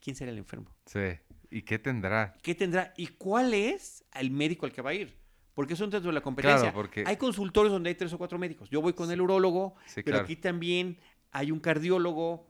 ¿quién 0.01 0.17
será 0.17 0.31
el 0.31 0.39
enfermo? 0.39 0.71
Sí. 0.87 1.19
¿Y 1.51 1.63
qué 1.63 1.79
tendrá? 1.79 2.35
¿Qué 2.43 2.55
tendrá? 2.55 2.93
¿Y 2.97 3.07
cuál 3.09 3.55
es 3.55 4.05
el 4.15 4.31
médico 4.31 4.67
al 4.67 4.73
que 4.73 4.83
va 4.83 4.91
a 4.91 4.95
ir? 4.95 5.17
Porque 5.55 5.75
eso 5.75 5.85
dentro 5.87 6.01
de 6.11 6.13
la 6.15 6.21
competencia. 6.21 6.59
Claro, 6.61 6.75
porque... 6.75 7.05
Hay 7.07 7.17
consultorios 7.17 7.73
donde 7.73 7.89
hay 7.89 7.95
tres 7.95 8.13
o 8.13 8.19
cuatro 8.19 8.39
médicos. 8.39 8.69
Yo 8.69 8.83
voy 8.83 8.93
con 8.93 9.11
el 9.11 9.21
urólogo, 9.21 9.75
Sí, 9.87 10.03
pero 10.03 10.17
claro. 10.17 10.25
aquí 10.25 10.37
también 10.37 10.99
hay 11.33 11.51
un 11.51 11.61
cardiólogo, 11.61 12.47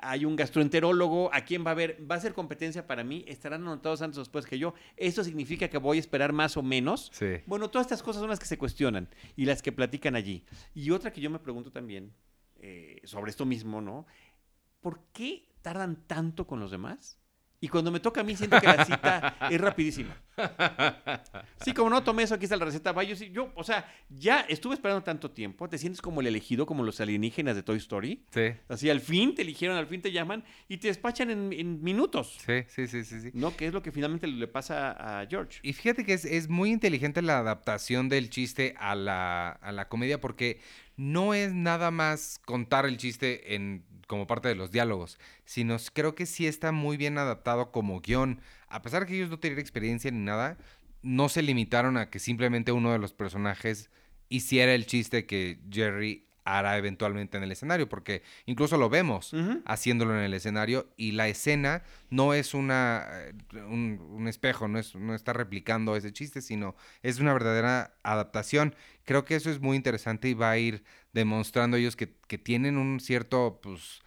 hay 0.00 0.24
un 0.24 0.36
gastroenterólogo. 0.36 1.32
¿A 1.32 1.42
quién 1.42 1.66
va 1.66 1.72
a 1.72 1.74
ver? 1.74 2.04
¿Va 2.10 2.16
a 2.16 2.20
ser 2.20 2.34
competencia 2.34 2.86
para 2.86 3.04
mí? 3.04 3.24
¿Estarán 3.26 3.62
anotados 3.62 4.02
antes 4.02 4.18
o 4.18 4.20
después 4.20 4.46
que 4.46 4.58
yo? 4.58 4.74
¿Esto 4.96 5.24
significa 5.24 5.68
que 5.68 5.78
voy 5.78 5.96
a 5.98 6.00
esperar 6.00 6.32
más 6.32 6.56
o 6.56 6.62
menos? 6.62 7.10
Sí. 7.12 7.38
Bueno, 7.46 7.70
todas 7.70 7.86
estas 7.86 8.02
cosas 8.02 8.20
son 8.20 8.30
las 8.30 8.38
que 8.38 8.46
se 8.46 8.58
cuestionan 8.58 9.08
y 9.36 9.44
las 9.44 9.62
que 9.62 9.72
platican 9.72 10.14
allí. 10.16 10.44
Y 10.74 10.90
otra 10.90 11.12
que 11.12 11.20
yo 11.20 11.30
me 11.30 11.38
pregunto 11.38 11.70
también 11.70 12.12
eh, 12.60 13.00
sobre 13.04 13.30
esto 13.30 13.44
mismo, 13.44 13.80
¿no? 13.80 14.06
¿Por 14.80 15.00
qué 15.12 15.48
tardan 15.62 16.06
tanto 16.06 16.46
con 16.46 16.60
los 16.60 16.70
demás? 16.70 17.18
Y 17.60 17.68
cuando 17.68 17.90
me 17.90 18.00
toca 18.00 18.20
a 18.20 18.24
mí, 18.24 18.36
siento 18.36 18.60
que 18.60 18.66
la 18.66 18.84
cita 18.84 19.36
es 19.50 19.60
rapidísima. 19.60 20.14
Sí, 21.64 21.72
como 21.72 21.88
no 21.88 22.02
tomé 22.02 22.24
eso, 22.24 22.34
aquí 22.34 22.44
está 22.44 22.56
la 22.56 22.66
receta. 22.66 23.02
Yo, 23.02 23.16
sí, 23.16 23.30
yo, 23.30 23.50
o 23.54 23.64
sea, 23.64 23.90
ya 24.10 24.40
estuve 24.40 24.74
esperando 24.74 25.02
tanto 25.02 25.30
tiempo. 25.30 25.68
Te 25.68 25.78
sientes 25.78 26.02
como 26.02 26.20
el 26.20 26.26
elegido, 26.26 26.66
como 26.66 26.82
los 26.82 27.00
alienígenas 27.00 27.56
de 27.56 27.62
Toy 27.62 27.78
Story. 27.78 28.24
Sí. 28.30 28.52
Así, 28.68 28.90
al 28.90 29.00
fin 29.00 29.34
te 29.34 29.42
eligieron, 29.42 29.76
al 29.76 29.86
fin 29.86 30.02
te 30.02 30.12
llaman 30.12 30.44
y 30.68 30.76
te 30.76 30.88
despachan 30.88 31.30
en, 31.30 31.52
en 31.52 31.82
minutos. 31.82 32.36
Sí, 32.44 32.64
sí, 32.68 32.86
sí, 32.86 33.04
sí, 33.04 33.20
sí. 33.22 33.30
¿No? 33.32 33.56
Que 33.56 33.68
es 33.68 33.72
lo 33.72 33.82
que 33.82 33.90
finalmente 33.90 34.26
le 34.26 34.48
pasa 34.48 35.20
a 35.20 35.26
George. 35.26 35.60
Y 35.62 35.72
fíjate 35.72 36.04
que 36.04 36.12
es, 36.12 36.24
es 36.26 36.48
muy 36.48 36.70
inteligente 36.70 37.22
la 37.22 37.38
adaptación 37.38 38.10
del 38.10 38.28
chiste 38.28 38.74
a 38.78 38.94
la, 38.94 39.48
a 39.48 39.72
la 39.72 39.88
comedia 39.88 40.20
porque 40.20 40.60
no 40.96 41.34
es 41.34 41.52
nada 41.54 41.90
más 41.90 42.40
contar 42.44 42.86
el 42.86 42.96
chiste 42.96 43.54
en, 43.54 43.84
como 44.06 44.26
parte 44.26 44.48
de 44.48 44.54
los 44.54 44.70
diálogos, 44.70 45.18
sino 45.44 45.76
creo 45.92 46.14
que 46.14 46.26
sí 46.26 46.46
está 46.46 46.72
muy 46.72 46.96
bien 46.96 47.18
adaptado 47.18 47.70
como 47.72 48.00
guion. 48.00 48.40
A 48.68 48.82
pesar 48.82 49.02
de 49.02 49.06
que 49.06 49.16
ellos 49.16 49.30
no 49.30 49.38
tenían 49.38 49.60
experiencia 49.60 50.10
ni 50.10 50.20
nada, 50.20 50.58
no 51.02 51.28
se 51.28 51.42
limitaron 51.42 51.96
a 51.96 52.10
que 52.10 52.18
simplemente 52.18 52.72
uno 52.72 52.92
de 52.92 52.98
los 52.98 53.12
personajes 53.12 53.90
hiciera 54.28 54.74
el 54.74 54.86
chiste 54.86 55.26
que 55.26 55.60
Jerry 55.70 56.26
hará 56.46 56.78
eventualmente 56.78 57.36
en 57.36 57.42
el 57.42 57.52
escenario, 57.52 57.88
porque 57.88 58.22
incluso 58.46 58.78
lo 58.78 58.88
vemos 58.88 59.34
haciéndolo 59.66 60.16
en 60.16 60.22
el 60.22 60.32
escenario 60.32 60.88
y 60.96 61.12
la 61.12 61.28
escena 61.28 61.82
no 62.08 62.32
es 62.34 62.54
una 62.54 63.06
eh, 63.10 63.34
un, 63.68 63.98
un 64.12 64.28
espejo, 64.28 64.68
no, 64.68 64.78
es, 64.78 64.94
no 64.94 65.14
está 65.14 65.32
replicando 65.32 65.96
ese 65.96 66.12
chiste, 66.12 66.40
sino 66.40 66.76
es 67.02 67.18
una 67.18 67.32
verdadera 67.32 67.96
adaptación. 68.04 68.74
Creo 69.04 69.24
que 69.24 69.34
eso 69.34 69.50
es 69.50 69.60
muy 69.60 69.76
interesante 69.76 70.28
y 70.28 70.34
va 70.34 70.50
a 70.50 70.58
ir 70.58 70.84
demostrando 71.12 71.76
ellos 71.76 71.96
que, 71.96 72.14
que 72.28 72.38
tienen 72.38 72.78
un 72.78 73.00
cierto, 73.00 73.58
pues, 73.60 74.00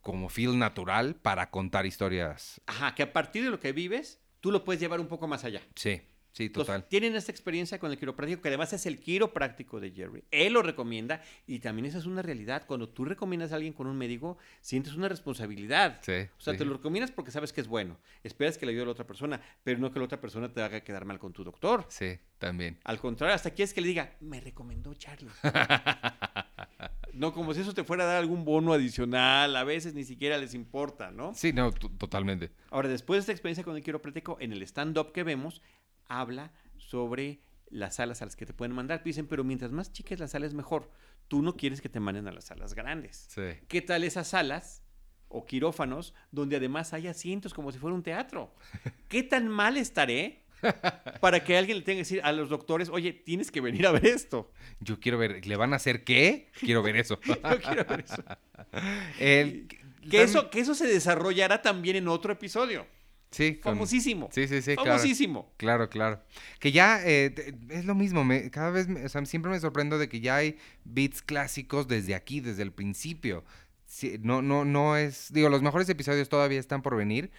como 0.00 0.30
feel 0.30 0.58
natural 0.58 1.14
para 1.16 1.50
contar 1.50 1.84
historias. 1.84 2.60
Ajá, 2.66 2.94
que 2.94 3.02
a 3.02 3.12
partir 3.12 3.44
de 3.44 3.50
lo 3.50 3.60
que 3.60 3.72
vives, 3.72 4.20
tú 4.40 4.50
lo 4.50 4.64
puedes 4.64 4.80
llevar 4.80 4.98
un 4.98 5.08
poco 5.08 5.28
más 5.28 5.44
allá. 5.44 5.60
Sí. 5.74 6.00
Sí, 6.32 6.44
Entonces, 6.44 6.74
total. 6.74 6.88
tienen 6.88 7.14
esta 7.14 7.30
experiencia 7.30 7.78
con 7.78 7.90
el 7.90 7.98
quiropráctico, 7.98 8.40
que 8.40 8.48
además 8.48 8.72
es 8.72 8.86
el 8.86 8.98
quiropráctico 8.98 9.80
de 9.80 9.90
Jerry. 9.90 10.24
Él 10.30 10.54
lo 10.54 10.62
recomienda 10.62 11.22
y 11.46 11.58
también 11.58 11.86
esa 11.86 11.98
es 11.98 12.06
una 12.06 12.22
realidad. 12.22 12.64
Cuando 12.66 12.88
tú 12.88 13.04
recomiendas 13.04 13.52
a 13.52 13.56
alguien 13.56 13.74
con 13.74 13.86
un 13.86 13.98
médico, 13.98 14.38
sientes 14.60 14.94
una 14.94 15.08
responsabilidad. 15.08 16.00
Sí. 16.00 16.12
O 16.38 16.40
sea, 16.40 16.54
sí. 16.54 16.58
te 16.58 16.64
lo 16.64 16.72
recomiendas 16.74 17.10
porque 17.10 17.30
sabes 17.30 17.52
que 17.52 17.60
es 17.60 17.68
bueno. 17.68 17.98
Esperas 18.22 18.56
que 18.56 18.64
le 18.64 18.72
ayude 18.72 18.82
a 18.82 18.86
la 18.86 18.92
otra 18.92 19.06
persona, 19.06 19.40
pero 19.62 19.78
no 19.78 19.92
que 19.92 19.98
la 19.98 20.06
otra 20.06 20.20
persona 20.20 20.52
te 20.52 20.62
haga 20.62 20.80
quedar 20.80 21.04
mal 21.04 21.18
con 21.18 21.32
tu 21.34 21.44
doctor. 21.44 21.84
Sí, 21.88 22.18
también. 22.38 22.78
Al 22.84 22.98
contrario, 22.98 23.34
hasta 23.34 23.50
quieres 23.50 23.74
que 23.74 23.82
le 23.82 23.88
diga, 23.88 24.16
me 24.20 24.40
recomendó 24.40 24.94
Charlie. 24.94 25.28
no, 27.12 27.32
como 27.32 27.52
si 27.54 27.60
eso 27.60 27.74
te 27.74 27.84
fuera 27.84 28.04
a 28.04 28.06
dar 28.06 28.16
algún 28.16 28.44
bono 28.44 28.72
adicional. 28.72 29.54
A 29.54 29.64
veces 29.64 29.94
ni 29.94 30.04
siquiera 30.04 30.38
les 30.38 30.54
importa, 30.54 31.10
¿no? 31.10 31.34
Sí, 31.34 31.52
no, 31.52 31.72
totalmente. 31.72 32.50
Ahora, 32.70 32.88
después 32.88 33.18
de 33.18 33.20
esta 33.20 33.32
experiencia 33.32 33.64
con 33.64 33.76
el 33.76 33.82
quiropráctico, 33.82 34.38
en 34.40 34.52
el 34.52 34.62
stand-up 34.62 35.12
que 35.12 35.22
vemos, 35.22 35.62
habla 36.20 36.52
sobre 36.76 37.40
las 37.70 37.96
salas 37.96 38.20
a 38.22 38.26
las 38.26 38.36
que 38.36 38.44
te 38.46 38.52
pueden 38.52 38.74
mandar. 38.74 39.02
Dicen, 39.02 39.26
pero 39.26 39.44
mientras 39.44 39.72
más 39.72 39.92
chicas 39.92 40.18
la 40.20 40.28
sala 40.28 40.46
es 40.46 40.54
mejor. 40.54 40.90
Tú 41.28 41.40
no 41.42 41.56
quieres 41.56 41.80
que 41.80 41.88
te 41.88 42.00
manden 42.00 42.28
a 42.28 42.32
las 42.32 42.44
salas 42.44 42.74
grandes. 42.74 43.26
Sí. 43.30 43.42
¿Qué 43.68 43.80
tal 43.80 44.04
esas 44.04 44.28
salas 44.28 44.82
o 45.28 45.46
quirófanos 45.46 46.12
donde 46.30 46.56
además 46.56 46.92
hay 46.92 47.06
asientos 47.08 47.54
como 47.54 47.72
si 47.72 47.78
fuera 47.78 47.94
un 47.94 48.02
teatro? 48.02 48.54
¿Qué 49.08 49.22
tan 49.22 49.48
mal 49.48 49.76
estaré 49.78 50.42
para 51.20 51.42
que 51.42 51.56
alguien 51.56 51.78
le 51.78 51.84
tenga 51.84 51.96
que 51.96 52.02
decir 52.02 52.20
a 52.22 52.30
los 52.32 52.48
doctores, 52.50 52.88
oye, 52.88 53.12
tienes 53.12 53.50
que 53.50 53.60
venir 53.60 53.86
a 53.86 53.92
ver 53.92 54.06
esto? 54.06 54.52
Yo 54.80 55.00
quiero 55.00 55.16
ver, 55.18 55.44
¿le 55.46 55.56
van 55.56 55.72
a 55.72 55.76
hacer 55.76 56.04
qué? 56.04 56.50
Quiero 56.60 56.82
ver 56.82 56.96
eso. 56.96 57.18
Yo 57.24 57.40
quiero 57.60 57.84
ver 57.86 58.00
eso. 58.04 58.22
El- 59.18 59.68
Que 60.10 60.22
eso, 60.22 60.50
que 60.50 60.60
eso 60.60 60.74
se 60.74 60.86
desarrollará 60.86 61.62
también 61.62 61.96
en 61.96 62.08
otro 62.08 62.32
episodio. 62.32 62.86
Sí, 63.32 63.56
con- 63.56 63.72
Famosísimo. 63.74 64.28
Sí, 64.30 64.46
sí, 64.46 64.62
sí, 64.62 64.74
claro. 64.76 64.90
Famosísimo. 64.92 65.52
Claro, 65.56 65.88
claro. 65.90 66.22
Que 66.60 66.70
ya 66.70 67.00
eh, 67.04 67.34
es 67.70 67.84
lo 67.86 67.94
mismo, 67.96 68.22
me- 68.24 68.50
cada 68.50 68.70
vez, 68.70 68.86
me- 68.88 69.04
o 69.04 69.08
sea, 69.08 69.24
siempre 69.26 69.50
me 69.50 69.58
sorprendo 69.58 69.98
de 69.98 70.08
que 70.08 70.20
ya 70.20 70.36
hay 70.36 70.58
beats 70.84 71.22
clásicos 71.22 71.88
desde 71.88 72.14
aquí, 72.14 72.40
desde 72.40 72.62
el 72.62 72.72
principio. 72.72 73.44
Sí, 73.86 74.18
no, 74.22 74.40
no, 74.42 74.64
no 74.64 74.96
es, 74.96 75.32
digo, 75.32 75.48
los 75.48 75.62
mejores 75.62 75.88
episodios 75.88 76.28
todavía 76.28 76.60
están 76.60 76.82
por 76.82 76.96
venir, 76.96 77.30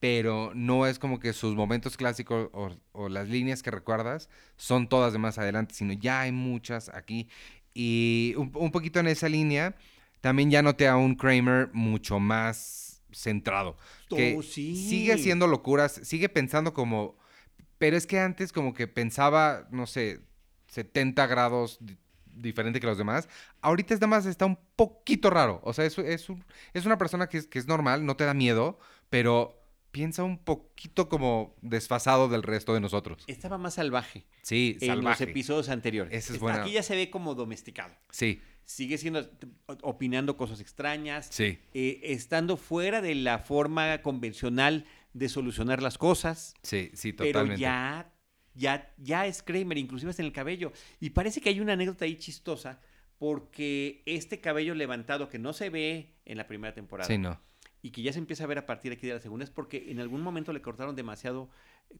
pero 0.00 0.50
no 0.54 0.86
es 0.86 0.98
como 0.98 1.20
que 1.20 1.32
sus 1.32 1.54
momentos 1.54 1.96
clásicos 1.96 2.48
o, 2.52 2.74
o 2.92 3.08
las 3.08 3.28
líneas 3.28 3.62
que 3.62 3.70
recuerdas 3.70 4.28
son 4.56 4.88
todas 4.88 5.12
de 5.12 5.18
más 5.18 5.38
adelante, 5.38 5.74
sino 5.74 5.92
ya 5.92 6.22
hay 6.22 6.32
muchas 6.32 6.88
aquí. 6.88 7.28
Y 7.74 8.34
un, 8.36 8.50
un 8.54 8.70
poquito 8.72 9.00
en 9.00 9.06
esa 9.06 9.28
línea, 9.28 9.74
también 10.20 10.50
ya 10.50 10.60
noté 10.62 10.88
a 10.88 10.96
un 10.96 11.14
Kramer 11.14 11.70
mucho 11.72 12.18
más 12.18 12.91
centrado 13.14 13.76
que 14.08 14.36
Oh, 14.38 14.42
sí. 14.42 14.76
sigue 14.88 15.12
haciendo 15.12 15.46
locuras, 15.46 15.92
sigue 16.04 16.28
pensando 16.28 16.72
como... 16.74 17.16
Pero 17.78 17.96
es 17.96 18.06
que 18.06 18.18
antes 18.20 18.52
como 18.52 18.74
que 18.74 18.86
pensaba, 18.86 19.66
no 19.72 19.86
sé, 19.86 20.20
70 20.68 21.26
grados 21.26 21.78
di- 21.80 21.96
diferente 22.26 22.80
que 22.80 22.86
los 22.86 22.96
demás. 22.98 23.28
Ahorita 23.60 23.92
es 23.94 24.00
nada 24.00 24.08
más 24.08 24.26
está 24.26 24.46
un 24.46 24.58
poquito 24.76 25.30
raro. 25.30 25.60
O 25.64 25.72
sea, 25.72 25.84
es, 25.84 25.98
es, 25.98 26.28
un- 26.28 26.44
es 26.74 26.86
una 26.86 26.96
persona 26.98 27.28
que 27.28 27.38
es, 27.38 27.46
que 27.46 27.58
es 27.58 27.66
normal, 27.66 28.06
no 28.06 28.16
te 28.16 28.24
da 28.24 28.34
miedo, 28.34 28.78
pero 29.10 29.58
piensa 29.90 30.22
un 30.22 30.38
poquito 30.38 31.08
como 31.10 31.54
desfasado 31.60 32.28
del 32.28 32.42
resto 32.42 32.72
de 32.72 32.80
nosotros. 32.80 33.24
Estaba 33.26 33.58
más 33.58 33.74
salvaje 33.74 34.24
Sí, 34.42 34.78
en 34.80 34.88
los 34.88 34.96
salvaje. 34.96 35.24
episodios 35.24 35.68
anteriores. 35.68 36.14
Esa 36.30 36.34
es. 36.36 36.42
Aquí 36.60 36.72
ya 36.72 36.82
se 36.82 36.96
ve 36.96 37.10
como 37.10 37.34
domesticado. 37.34 37.94
Sí, 38.10 38.40
Sigue 38.74 38.96
siendo 38.96 39.28
opinando 39.82 40.36
cosas 40.36 40.60
extrañas, 40.60 41.28
sí, 41.30 41.58
eh, 41.74 42.00
estando 42.04 42.56
fuera 42.56 43.02
de 43.02 43.14
la 43.14 43.38
forma 43.38 44.00
convencional 44.00 44.86
de 45.12 45.28
solucionar 45.28 45.82
las 45.82 45.98
cosas, 45.98 46.54
sí, 46.62 46.90
sí, 46.94 47.12
pero 47.12 47.30
totalmente. 47.32 47.60
ya, 47.60 48.10
ya, 48.54 48.90
ya 48.96 49.26
es 49.26 49.42
Kramer, 49.42 49.76
inclusive 49.76 50.08
hasta 50.10 50.22
en 50.22 50.26
el 50.26 50.32
cabello. 50.32 50.72
Y 51.00 51.10
parece 51.10 51.40
que 51.42 51.50
hay 51.50 51.60
una 51.60 51.74
anécdota 51.74 52.06
ahí 52.06 52.16
chistosa, 52.16 52.80
porque 53.18 54.02
este 54.06 54.40
cabello 54.40 54.74
levantado 54.74 55.28
que 55.28 55.38
no 55.38 55.52
se 55.52 55.68
ve 55.70 56.14
en 56.24 56.38
la 56.38 56.46
primera 56.46 56.72
temporada 56.74 57.06
Sí, 57.06 57.18
no. 57.18 57.38
y 57.82 57.90
que 57.90 58.00
ya 58.02 58.12
se 58.12 58.18
empieza 58.20 58.44
a 58.44 58.46
ver 58.46 58.58
a 58.58 58.64
partir 58.66 58.90
aquí 58.92 59.06
de 59.06 59.14
la 59.14 59.20
segunda 59.20 59.44
es 59.44 59.50
porque 59.50 59.90
en 59.90 60.00
algún 60.00 60.22
momento 60.22 60.52
le 60.52 60.62
cortaron 60.62 60.96
demasiado 60.96 61.50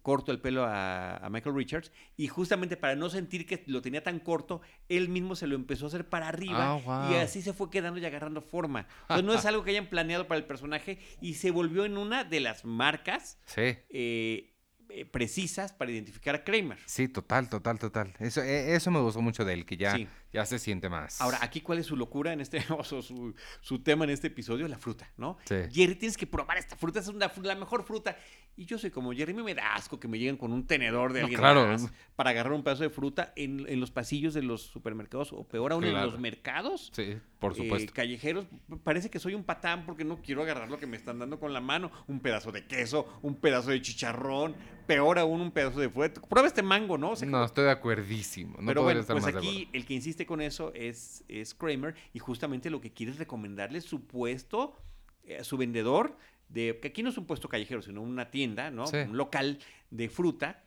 corto 0.01 0.33
el 0.33 0.41
pelo 0.41 0.65
a, 0.65 1.17
a 1.19 1.29
Michael 1.31 1.55
Richards 1.55 1.93
y 2.17 2.27
justamente 2.29 2.77
para 2.77 2.97
no 2.97 3.11
sentir 3.11 3.47
que 3.47 3.63
lo 3.67 3.83
tenía 3.83 4.03
tan 4.03 4.19
corto, 4.21 4.63
él 4.89 5.09
mismo 5.09 5.37
se 5.37 5.47
lo 5.47 5.55
empezó 5.55 5.85
a 5.85 5.89
hacer 5.89 6.09
para 6.09 6.29
arriba 6.29 6.81
Ah, 6.87 7.09
y 7.13 7.15
así 7.17 7.43
se 7.43 7.53
fue 7.53 7.71
quedando 7.71 8.01
y 8.01 8.05
agarrando 8.05 8.41
forma. 8.41 8.87
Entonces 9.03 9.25
no 9.25 9.35
es 9.35 9.45
algo 9.47 9.63
que 9.65 9.71
hayan 9.71 9.87
planeado 9.87 10.27
para 10.27 10.39
el 10.39 10.45
personaje 10.47 10.99
y 11.21 11.35
se 11.35 11.51
volvió 11.51 11.85
en 11.85 11.99
una 11.99 12.25
de 12.25 12.41
las 12.41 12.65
marcas 12.65 13.39
Sí. 13.47 13.77
eh, 13.91 14.49
eh, 14.89 15.05
precisas 15.07 15.73
para 15.73 15.91
identificar 15.91 16.35
a 16.35 16.45
Kramer. 16.45 16.79
Sí, 16.87 17.09
total, 17.09 17.49
total, 17.49 17.79
total. 17.79 18.13
Eso, 18.19 18.43
e- 18.43 18.75
eso 18.75 18.91
me 18.91 19.01
gustó 19.01 19.23
mucho 19.23 19.45
de 19.45 19.55
él, 19.55 19.65
que 19.65 19.77
ya, 19.79 19.95
Sí. 19.97 20.07
Ya 20.33 20.47
se 20.47 20.59
siente 20.59 20.89
más. 20.89 21.21
Ahora, 21.21 21.39
aquí 21.43 21.61
cuál 21.61 21.79
es 21.79 21.87
su 21.87 21.97
locura 21.97 22.33
en 22.33 22.41
este, 22.41 22.59
o 22.77 22.83
su, 22.85 23.03
su- 23.03 23.35
su 23.61 23.79
tema 23.83 24.05
en 24.05 24.11
este 24.11 24.29
episodio, 24.29 24.67
la 24.69 24.79
fruta, 24.79 25.11
¿no? 25.17 25.37
Sí. 25.45 25.57
Jerry, 25.73 25.95
tienes 25.97 26.17
que 26.17 26.27
probar 26.27 26.59
esta 26.59 26.77
fruta, 26.77 27.01
es 27.01 27.09
una 27.09 27.31
la 27.43 27.55
mejor 27.55 27.85
fruta. 27.85 28.17
Y 28.55 28.67
yo 28.67 28.79
soy 28.79 28.91
como 28.91 29.13
Jerry, 29.13 29.33
me 29.35 29.55
da 29.55 29.75
asco 29.75 29.99
que 29.99 30.09
me 30.09 30.19
lleguen 30.19 30.37
con 30.37 30.53
un 30.53 30.67
tenedor 30.67 31.13
de 31.13 31.21
No, 31.21 31.27
alguien 31.27 31.41
claro. 31.41 31.67
más 31.67 31.91
para 32.17 32.31
agarrar 32.31 32.53
un 32.53 32.63
pedazo 32.63 32.83
de 32.83 32.91
fruta 32.91 33.33
en, 33.37 33.65
en 33.69 33.81
los 33.81 33.91
pasillos 33.91 34.35
de 34.35 34.43
los 34.43 34.63
supermercados 34.63 35.33
o 35.33 35.49
peor 35.49 35.73
aún 35.73 35.85
en 35.85 35.95
los 35.95 36.19
mercados. 36.19 36.91
Sí, 36.95 37.17
por 37.39 37.53
eh, 37.53 37.57
supuesto. 37.57 37.93
callejeros, 37.95 38.47
parece 38.85 39.09
que 39.11 39.19
soy 39.19 39.35
un 39.35 39.45
patán 39.45 39.87
porque 39.87 40.05
no 40.05 40.21
quiero 40.21 40.43
agarrar 40.43 40.71
lo 40.71 40.79
que 40.79 40.87
me 40.87 40.97
están 40.99 41.19
dando 41.19 41.41
con 41.41 41.53
la 41.53 41.61
mano. 41.61 41.91
Un 42.09 42.21
pedazo 42.21 42.53
de 42.53 42.67
queso, 42.67 43.19
un 43.23 43.37
pedazo 43.37 43.71
de 43.71 43.81
chicharrón, 43.81 44.55
peor 44.83 45.19
aún 45.19 45.41
un 45.41 45.51
pedazo 45.51 45.81
de 45.81 45.89
fruta. 45.89 46.21
Prueba 46.21 46.49
este 46.49 46.63
mango, 46.63 46.99
¿no? 46.99 47.11
O 47.11 47.17
sea, 47.17 47.29
no, 47.29 47.45
estoy 47.45 47.65
de 47.65 47.71
acuerdísimo. 47.71 48.57
No 48.61 48.67
pero 48.67 48.83
bueno, 48.83 49.01
estar 49.01 49.15
pues 49.15 49.25
más 49.25 49.35
aquí 49.35 49.69
el 49.73 49.87
que 49.87 49.95
insiste 49.95 50.27
con 50.27 50.41
eso 50.41 50.73
es, 50.75 51.25
es 51.29 51.55
Kramer 51.55 51.95
y 52.13 52.19
justamente 52.19 52.71
lo 52.71 52.81
que 52.81 52.93
quiere 52.93 53.13
es 53.13 53.19
recomendarle 53.19 53.81
su 53.81 54.07
puesto, 54.07 54.77
eh, 55.25 55.45
su 55.45 55.57
vendedor, 55.57 56.17
de, 56.49 56.79
que 56.81 56.89
aquí 56.89 57.03
no 57.03 57.11
es 57.11 57.19
un 57.19 57.27
puesto 57.27 57.49
callejero, 57.49 57.83
sino 57.83 58.03
una 58.03 58.31
tienda, 58.31 58.71
¿no? 58.71 58.87
Sí. 58.87 58.99
Un 58.99 59.17
local 59.17 59.59
de 59.91 60.09
fruta, 60.09 60.65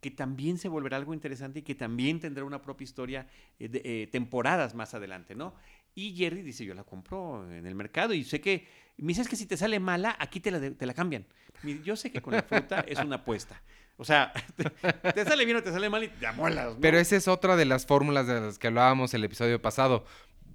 que 0.00 0.10
también 0.10 0.58
se 0.58 0.68
volverá 0.68 0.96
algo 0.96 1.14
interesante 1.14 1.60
y 1.60 1.62
que 1.62 1.76
también 1.76 2.18
tendrá 2.18 2.44
una 2.44 2.60
propia 2.60 2.84
historia 2.84 3.28
eh, 3.58 3.68
de, 3.68 3.82
eh, 3.84 4.06
temporadas 4.08 4.74
más 4.74 4.94
adelante, 4.94 5.34
¿no? 5.36 5.54
Y 5.94 6.14
Jerry 6.16 6.42
dice, 6.42 6.64
yo 6.64 6.74
la 6.74 6.84
compro 6.84 7.50
en 7.52 7.66
el 7.66 7.74
mercado 7.74 8.14
y 8.14 8.24
sé 8.24 8.40
que, 8.40 8.66
me 8.96 9.08
dices 9.08 9.28
que 9.28 9.36
si 9.36 9.46
te 9.46 9.56
sale 9.56 9.78
mala, 9.80 10.16
aquí 10.18 10.40
te 10.40 10.50
la, 10.50 10.58
te 10.70 10.86
la 10.86 10.94
cambian. 10.94 11.26
Yo 11.84 11.96
sé 11.96 12.10
que 12.10 12.20
con 12.20 12.32
la 12.34 12.42
fruta 12.42 12.84
es 12.88 12.98
una 12.98 13.16
apuesta. 13.16 13.62
O 13.98 14.04
sea, 14.04 14.32
te, 14.56 15.12
te 15.12 15.24
sale 15.24 15.44
bien 15.44 15.58
o 15.58 15.62
te 15.62 15.70
sale 15.70 15.88
mal 15.90 16.02
y 16.04 16.08
te 16.08 16.26
amuelas, 16.26 16.74
¿no? 16.74 16.80
Pero 16.80 16.98
esa 16.98 17.14
es 17.16 17.28
otra 17.28 17.56
de 17.56 17.66
las 17.66 17.86
fórmulas 17.86 18.26
de 18.26 18.40
las 18.40 18.58
que 18.58 18.68
hablábamos 18.68 19.12
el 19.14 19.22
episodio 19.24 19.60
pasado. 19.60 20.04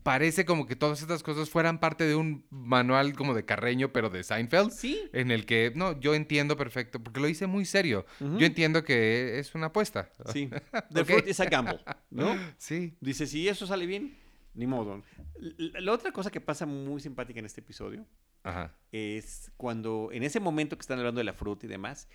Parece 0.03 0.46
como 0.46 0.65
que 0.67 0.75
todas 0.77 1.01
estas 1.01 1.22
cosas 1.22 1.50
fueran 1.50 1.79
parte 1.79 2.06
de 2.06 2.15
un 2.15 2.46
manual 2.50 3.13
como 3.13 3.34
de 3.34 3.44
Carreño, 3.46 3.91
pero 3.91 4.10
de 4.10 4.24
Seinfeld. 4.24 4.72
Sí. 4.72 5.01
En 5.12 5.32
el 5.32 5.46
que, 5.46 5.72
no, 5.75 6.00
yo 6.00 6.15
entiendo 6.15 6.56
perfecto, 6.56 7.03
porque 7.03 7.20
lo 7.20 7.27
hice 7.27 7.46
muy 7.46 7.65
serio. 7.65 8.06
Ujú. 8.22 8.38
Yo 8.39 8.46
entiendo 8.46 8.84
que 8.86 9.38
es 9.38 9.53
una 9.53 9.67
apuesta. 9.67 10.10
Sí. 10.32 10.50
The 10.94 11.01
Ok. 11.01 11.06
fruit 11.08 11.27
is 11.27 11.39
a 11.41 11.46
gamble, 11.46 11.79
¿no? 12.10 12.36
Sí. 12.58 12.96
Dice, 13.01 13.27
si 13.27 13.48
eso 13.50 13.67
sale 13.67 13.86
bien, 13.86 14.17
ni 14.58 14.68
modo. 14.68 15.02
La 15.38 15.92
otra 15.94 16.12
cosa 16.12 16.30
que 16.32 16.42
pasa 16.42 16.66
muy 16.66 17.00
simpática 17.00 17.40
en 17.40 17.46
este 17.46 17.62
episodio 17.62 18.06
Ajá. 18.44 18.76
es 18.92 19.52
cuando, 19.56 20.10
en 20.12 20.24
ese 20.24 20.40
momento 20.40 20.76
que 20.78 20.82
están 20.82 21.00
hablando 21.00 21.20
de 21.20 21.26
la 21.26 21.34
fruta 21.34 21.66
y 21.66 21.70
demás, 21.70 22.10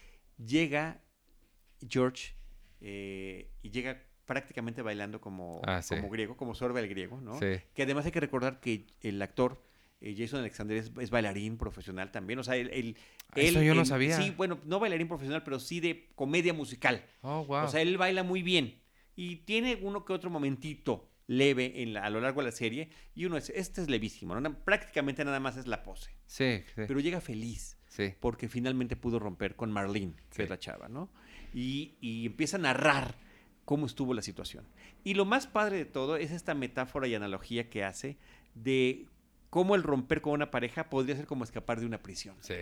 llega 0.44 1.00
George 1.88 2.34
eh, 2.80 3.50
y 3.62 3.70
llega 3.70 4.02
prácticamente 4.24 4.82
bailando 4.82 5.20
como, 5.20 5.60
Ah, 5.64 5.82
sí. 5.82 5.94
como 5.96 6.10
griego, 6.10 6.36
como 6.36 6.54
sorbe 6.54 6.80
el 6.80 6.88
griego, 6.88 7.20
¿no? 7.20 7.38
Sí. 7.38 7.60
Que 7.74 7.82
además 7.84 8.06
hay 8.06 8.12
que 8.12 8.20
recordar 8.20 8.60
que 8.60 8.86
el 9.00 9.20
actor 9.22 9.62
eh, 10.00 10.14
Jason 10.18 10.40
Alexander 10.40 10.76
es, 10.76 10.90
es 11.00 11.10
bailarín 11.10 11.56
profesional 11.58 12.10
también. 12.10 12.38
O 12.40 12.42
sea, 12.44 12.56
él. 12.56 12.70
él- 12.72 12.96
Eso 13.36 13.60
él 13.60 13.66
yo 13.66 13.74
no 13.74 13.80
en- 13.82 13.86
sabía. 13.86 14.16
Sí, 14.20 14.30
bueno, 14.36 14.58
no 14.64 14.80
bailarín 14.80 15.06
profesional, 15.06 15.44
pero 15.44 15.60
sí 15.60 15.78
de 15.78 16.08
comedia 16.16 16.52
musical. 16.52 17.04
Oh, 17.20 17.44
wow. 17.44 17.64
O 17.64 17.68
sea, 17.68 17.82
él 17.82 17.96
baila 17.98 18.24
muy 18.24 18.42
bien. 18.42 18.80
Y 19.14 19.36
tiene 19.44 19.78
uno 19.80 20.04
que 20.04 20.12
otro 20.12 20.28
momentito 20.30 21.08
leve 21.26 21.82
en 21.82 21.92
la- 21.94 22.04
a 22.04 22.10
lo 22.10 22.20
largo 22.20 22.40
de 22.40 22.46
la 22.46 22.52
serie. 22.52 22.90
Y 23.14 23.24
uno 23.26 23.36
es, 23.36 23.50
este 23.50 23.80
es 23.82 23.88
levísimo, 23.88 24.38
¿no? 24.38 24.64
Prácticamente 24.64 25.24
nada 25.24 25.40
más 25.40 25.56
es 25.56 25.66
la 25.66 25.82
pose. 25.82 26.10
sí, 26.26 26.62
sí. 26.74 26.82
Pero 26.86 27.00
llega 27.00 27.20
feliz 27.20 27.78
sí. 27.88 28.14
porque 28.20 28.48
finalmente 28.48 28.96
pudo 28.96 29.18
romper 29.18 29.54
con 29.56 29.70
Marlene, 29.72 30.14
que 30.30 30.36
Sí. 30.36 30.42
es 30.42 30.50
la 30.50 30.58
chava, 30.58 30.88
¿no? 30.88 31.10
Y, 31.54 31.94
y 32.00 32.26
empieza 32.26 32.56
a 32.56 32.60
narrar 32.60 33.14
cómo 33.64 33.86
estuvo 33.86 34.14
la 34.14 34.22
situación. 34.22 34.66
Y 35.04 35.14
lo 35.14 35.24
más 35.24 35.46
padre 35.46 35.76
de 35.78 35.84
todo 35.84 36.16
es 36.16 36.30
esta 36.32 36.54
metáfora 36.54 37.06
y 37.06 37.14
analogía 37.14 37.68
que 37.70 37.84
hace 37.84 38.18
de 38.54 39.06
cómo 39.50 39.74
el 39.74 39.82
romper 39.82 40.20
con 40.22 40.32
una 40.32 40.50
pareja 40.50 40.88
podría 40.90 41.14
ser 41.16 41.26
como 41.26 41.44
escapar 41.44 41.78
de 41.80 41.86
una 41.86 42.02
prisión. 42.02 42.34
Sí. 42.40 42.54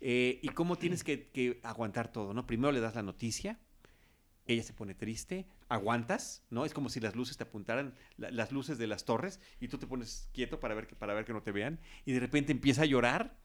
Eh, 0.00 0.38
y 0.42 0.48
cómo 0.48 0.76
tienes 0.76 1.04
que, 1.04 1.28
que 1.28 1.60
aguantar 1.62 2.10
todo, 2.10 2.32
¿no? 2.34 2.46
Primero 2.46 2.72
le 2.72 2.80
das 2.80 2.94
la 2.94 3.02
noticia, 3.02 3.58
ella 4.46 4.62
se 4.62 4.72
pone 4.72 4.94
triste, 4.94 5.46
aguantas, 5.68 6.42
¿no? 6.50 6.64
Es 6.64 6.74
como 6.74 6.88
si 6.88 7.00
las 7.00 7.14
luces 7.14 7.36
te 7.36 7.44
apuntaran, 7.44 7.94
la- 8.16 8.30
las 8.30 8.50
luces 8.52 8.78
de 8.78 8.86
las 8.86 9.04
torres, 9.04 9.40
y 9.60 9.68
tú 9.68 9.78
te 9.78 9.86
pones 9.86 10.28
quieto 10.32 10.58
para 10.60 10.74
ver, 10.74 10.86
que, 10.86 10.96
para 10.96 11.14
ver 11.14 11.24
que 11.24 11.32
no 11.32 11.42
te 11.42 11.52
vean, 11.52 11.78
y 12.04 12.12
de 12.12 12.20
repente 12.20 12.52
empieza 12.52 12.82
a 12.82 12.86
llorar, 12.86 13.36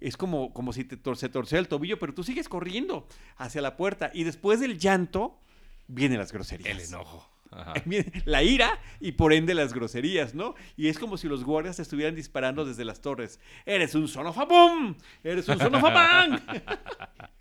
es 0.00 0.16
como, 0.16 0.52
como 0.52 0.72
si 0.72 0.84
te 0.84 0.96
tor- 1.02 1.16
se 1.16 1.28
torcea 1.28 1.58
el 1.58 1.68
tobillo, 1.68 1.98
pero 1.98 2.12
tú 2.14 2.22
sigues 2.24 2.48
corriendo 2.48 3.06
hacia 3.36 3.62
la 3.62 3.76
puerta 3.76 4.10
y 4.12 4.24
después 4.24 4.60
del 4.60 4.78
llanto 4.78 5.40
vienen 5.86 6.18
las 6.18 6.32
groserías. 6.32 6.68
El 6.78 6.80
enojo. 6.80 7.30
Ajá. 7.50 7.74
La 8.24 8.42
ira 8.42 8.80
y 8.98 9.12
por 9.12 9.32
ende 9.32 9.54
las 9.54 9.72
groserías, 9.72 10.34
¿no? 10.34 10.56
Y 10.76 10.88
es 10.88 10.98
como 10.98 11.16
si 11.16 11.28
los 11.28 11.44
guardias 11.44 11.76
te 11.76 11.82
estuvieran 11.82 12.16
disparando 12.16 12.64
desde 12.64 12.84
las 12.84 13.00
torres. 13.00 13.38
Eres 13.64 13.94
un 13.94 14.08
son 14.08 14.26
of 14.26 14.36
a 14.38 14.44
boom, 14.44 14.96
eres 15.22 15.48
un 15.48 15.58
son 15.60 15.72
of 15.76 15.84
a 15.84 15.90
bang. 15.90 16.40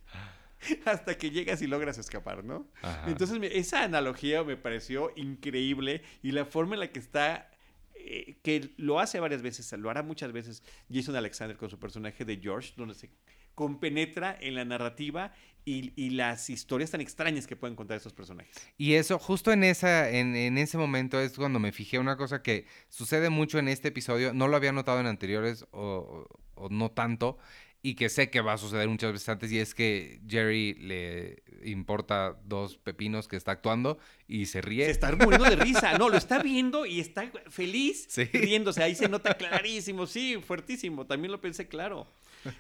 Hasta 0.86 1.18
que 1.18 1.32
llegas 1.32 1.62
y 1.62 1.68
logras 1.68 1.98
escapar, 1.98 2.44
¿no? 2.44 2.68
Ajá. 2.82 3.10
Entonces 3.10 3.40
esa 3.52 3.84
analogía 3.84 4.44
me 4.44 4.58
pareció 4.58 5.12
increíble 5.16 6.02
y 6.22 6.32
la 6.32 6.46
forma 6.46 6.76
en 6.76 6.82
la 6.82 6.92
que 6.92 7.00
está, 7.00 7.52
eh, 7.96 8.38
que 8.44 8.74
lo 8.78 9.00
hace 9.00 9.20
varias 9.20 9.42
veces, 9.42 9.72
lo 9.74 9.90
hará 9.90 10.04
muchas 10.04 10.32
veces 10.32 10.64
Jason 10.92 11.16
Alexander 11.16 11.58
con 11.58 11.70
su 11.70 11.80
personaje 11.80 12.26
de 12.26 12.38
George, 12.38 12.74
donde 12.78 12.96
se 12.96 13.10
compenetra 13.56 14.36
en 14.40 14.56
la 14.56 14.66
narrativa 14.66 15.32
y, 15.66 15.94
y 15.96 16.10
las 16.12 16.50
historias 16.50 16.92
tan 16.92 17.02
extrañas 17.02 17.48
que 17.48 17.56
pueden 17.56 17.76
contar 17.76 17.98
estos 17.98 18.14
personajes. 18.14 18.56
Y 18.78 18.94
eso, 18.96 19.20
justo 19.20 19.52
en, 19.52 19.64
esa, 19.64 20.10
en, 20.10 20.36
en 20.36 20.58
ese 20.58 20.78
momento 20.78 21.20
es 21.20 21.34
cuando 21.34 21.60
me 21.60 21.72
fijé 21.72 22.00
una 22.00 22.18
cosa 22.18 22.42
que 22.42 22.66
sucede 22.90 23.30
mucho 23.30 23.60
en 23.60 23.68
este 23.68 23.90
episodio, 23.90 24.34
no 24.34 24.48
lo 24.48 24.58
había 24.58 24.72
notado 24.72 25.00
en 25.00 25.06
anteriores 25.06 25.66
o, 25.72 26.28
o 26.56 26.70
no 26.70 26.92
tanto, 26.92 27.38
y 27.86 27.96
que 27.96 28.08
sé 28.08 28.30
que 28.30 28.40
va 28.40 28.54
a 28.54 28.58
suceder 28.58 28.88
muchas 28.88 29.12
veces 29.12 29.28
antes, 29.28 29.52
y 29.52 29.60
es 29.60 29.76
que 29.76 30.22
Jerry 30.28 30.74
le 30.76 31.44
importa 31.66 32.40
dos 32.46 32.78
pepinos 32.78 33.28
que 33.28 33.36
está 33.36 33.52
actuando 33.52 34.00
y 34.26 34.46
se 34.46 34.62
ríe. 34.62 34.86
Se 34.86 34.92
está 34.92 35.12
muriendo 35.16 35.44
de 35.50 35.58
risa. 35.58 35.98
No, 35.98 36.08
lo 36.08 36.18
está 36.18 36.42
viendo 36.42 36.86
y 36.86 37.02
está 37.02 37.30
feliz 37.50 38.06
Sí. 38.10 38.24
riéndose. 38.24 38.82
Ahí 38.82 38.96
se 38.96 39.10
nota 39.10 39.34
clarísimo. 39.38 40.08
Sí, 40.08 40.38
fuertísimo. 40.46 41.06
También 41.06 41.34
lo 41.34 41.42
pensé 41.42 41.68
claro. 41.68 42.08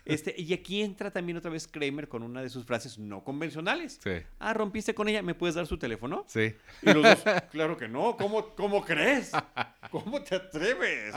Este, 0.05 0.33
y 0.37 0.53
aquí 0.53 0.81
entra 0.81 1.11
también 1.11 1.37
otra 1.37 1.51
vez 1.51 1.67
Kramer 1.67 2.07
con 2.07 2.23
una 2.23 2.41
de 2.41 2.49
sus 2.49 2.65
frases 2.65 2.97
no 2.97 3.23
convencionales. 3.23 3.99
Sí, 4.03 4.11
Ah, 4.39 4.53
rompiste 4.53 4.93
con 4.93 5.07
ella. 5.09 5.21
¿Me 5.21 5.35
puedes 5.35 5.55
dar 5.55 5.67
su 5.67 5.77
teléfono? 5.77 6.25
sí. 6.27 6.53
Y 6.81 6.93
los 6.93 7.03
dos, 7.03 7.23
claro 7.51 7.77
que 7.77 7.87
no. 7.87 8.15
¿Cómo, 8.17 8.55
cómo 8.55 8.83
crees? 8.83 9.31
¿Cómo 9.91 10.21
te 10.21 10.35
atreves? 10.35 11.15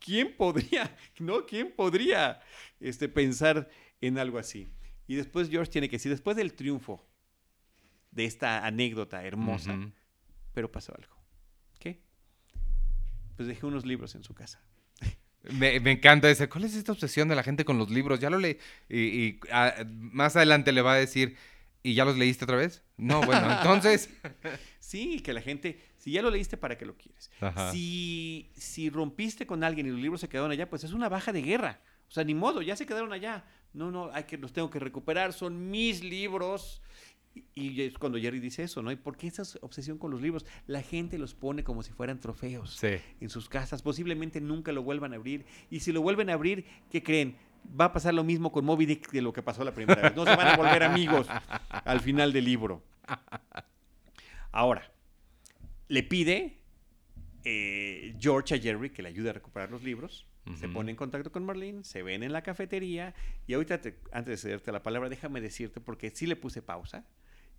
¿Quién 0.00 0.36
podría, 0.36 0.96
no? 1.18 1.44
¿Quién 1.46 1.72
podría 1.72 2.40
este, 2.80 3.08
pensar 3.08 3.68
en 4.00 4.18
algo 4.18 4.38
así? 4.38 4.72
Y 5.06 5.14
después 5.14 5.48
George 5.48 5.70
tiene 5.70 5.88
que 5.88 5.96
decir, 5.96 6.10
después 6.10 6.36
del 6.36 6.54
triunfo 6.54 7.06
de 8.10 8.24
esta 8.24 8.64
anécdota 8.66 9.24
hermosa, 9.24 9.78
pero 10.52 10.72
pasó 10.72 10.94
algo. 10.96 11.14
¿Qué? 11.78 12.00
Pues 13.36 13.46
dejé 13.46 13.66
unos 13.66 13.84
libros 13.86 14.14
en 14.14 14.24
su 14.24 14.34
casa. 14.34 14.62
Me, 15.52 15.80
me 15.80 15.92
encanta 15.92 16.30
ese. 16.30 16.48
¿Cuál 16.48 16.64
es 16.64 16.74
esta 16.74 16.92
obsesión 16.92 17.28
de 17.28 17.36
la 17.36 17.42
gente 17.42 17.64
con 17.64 17.78
los 17.78 17.90
libros? 17.90 18.20
Ya 18.20 18.30
lo 18.30 18.38
leí. 18.38 18.58
Y, 18.88 18.98
y, 18.98 19.40
más 19.88 20.36
adelante 20.36 20.72
le 20.72 20.82
va 20.82 20.94
a 20.94 20.96
decir, 20.96 21.36
¿y 21.82 21.94
ya 21.94 22.04
los 22.04 22.16
leíste 22.16 22.44
otra 22.44 22.56
vez? 22.56 22.82
No, 22.96 23.22
bueno, 23.22 23.50
entonces. 23.58 24.10
Sí, 24.80 25.20
que 25.20 25.32
la 25.32 25.40
gente, 25.40 25.80
si 25.98 26.12
ya 26.12 26.22
lo 26.22 26.30
leíste, 26.30 26.56
¿para 26.56 26.76
qué 26.78 26.86
lo 26.86 26.96
quieres? 26.96 27.30
Ajá. 27.40 27.72
Si, 27.72 28.50
si 28.56 28.90
rompiste 28.90 29.46
con 29.46 29.64
alguien 29.64 29.86
y 29.86 29.90
los 29.90 30.00
libros 30.00 30.20
se 30.20 30.28
quedaron 30.28 30.50
allá, 30.50 30.68
pues 30.68 30.84
es 30.84 30.92
una 30.92 31.08
baja 31.08 31.32
de 31.32 31.42
guerra. 31.42 31.80
O 32.08 32.12
sea, 32.12 32.24
ni 32.24 32.34
modo, 32.34 32.62
ya 32.62 32.76
se 32.76 32.86
quedaron 32.86 33.12
allá. 33.12 33.44
No, 33.72 33.90
no, 33.90 34.10
hay 34.12 34.24
que, 34.24 34.38
los 34.38 34.52
tengo 34.52 34.70
que 34.70 34.78
recuperar, 34.78 35.32
son 35.32 35.70
mis 35.70 36.02
libros. 36.02 36.80
Y, 37.54 37.82
es 37.82 37.98
cuando 37.98 38.18
Jerry 38.18 38.40
dice 38.40 38.62
eso, 38.62 38.82
¿no? 38.82 38.90
¿Y 38.90 38.96
por 38.96 39.16
qué 39.16 39.26
esa 39.26 39.42
obsesión 39.60 39.98
con 39.98 40.10
los 40.10 40.20
libros? 40.22 40.46
La 40.66 40.82
gente 40.82 41.18
los 41.18 41.34
pone 41.34 41.64
como 41.64 41.82
si 41.82 41.92
fueran 41.92 42.20
trofeos. 42.20 42.76
Sí. 42.76 42.98
en 43.20 43.28
sus 43.30 43.48
casas, 43.48 43.82
posiblemente 43.82 44.40
nunca 44.40 44.72
lo 44.72 44.82
vuelvan 44.82 45.12
a 45.12 45.16
abrir. 45.16 45.44
Y 45.70 45.80
si 45.80 45.92
lo 45.92 46.00
vuelven 46.02 46.30
a 46.30 46.34
abrir, 46.34 46.64
¿qué 46.90 47.02
creen? 47.02 47.36
Va 47.78 47.86
a 47.86 47.92
pasar 47.92 48.14
lo 48.14 48.24
mismo 48.24 48.52
con 48.52 48.64
Moby 48.64 48.86
Dick 48.86 49.10
de 49.10 49.20
lo 49.22 49.32
que 49.32 49.42
pasó 49.42 49.64
la 49.64 49.72
primera 49.74 50.00
vez. 50.02 50.16
No 50.16 50.24
se 50.24 50.34
van 50.36 50.46
a 50.48 50.56
volver 50.56 50.82
amigos 50.82 51.26
al 51.84 52.00
final 52.00 52.32
del 52.32 52.44
libro. 52.44 52.82
Ahora, 54.52 54.90
le 55.88 56.02
pide 56.02 56.58
eh, 57.44 58.14
George 58.18 58.54
a 58.54 58.58
Jerry 58.58 58.90
que 58.90 59.02
le 59.02 59.08
ayude 59.08 59.30
a 59.30 59.32
recuperar 59.32 59.70
los 59.70 59.82
libros. 59.82 60.26
Se 60.60 60.68
pone 60.68 60.92
en 60.92 60.96
contacto 60.96 61.32
con 61.32 61.44
Marlene, 61.44 61.82
se 61.82 62.04
ven 62.04 62.22
en 62.22 62.32
la 62.32 62.42
cafetería. 62.42 63.16
Y 63.48 63.54
ahorita, 63.54 63.80
te- 63.80 63.98
antes 64.12 64.30
de 64.30 64.36
cederte 64.48 64.70
la 64.70 64.80
palabra, 64.80 65.08
déjame 65.08 65.40
decirte, 65.40 65.80
porque 65.80 66.10
sí 66.10 66.24
le 66.24 66.36
puse 66.36 66.62
pausa. 66.62 67.04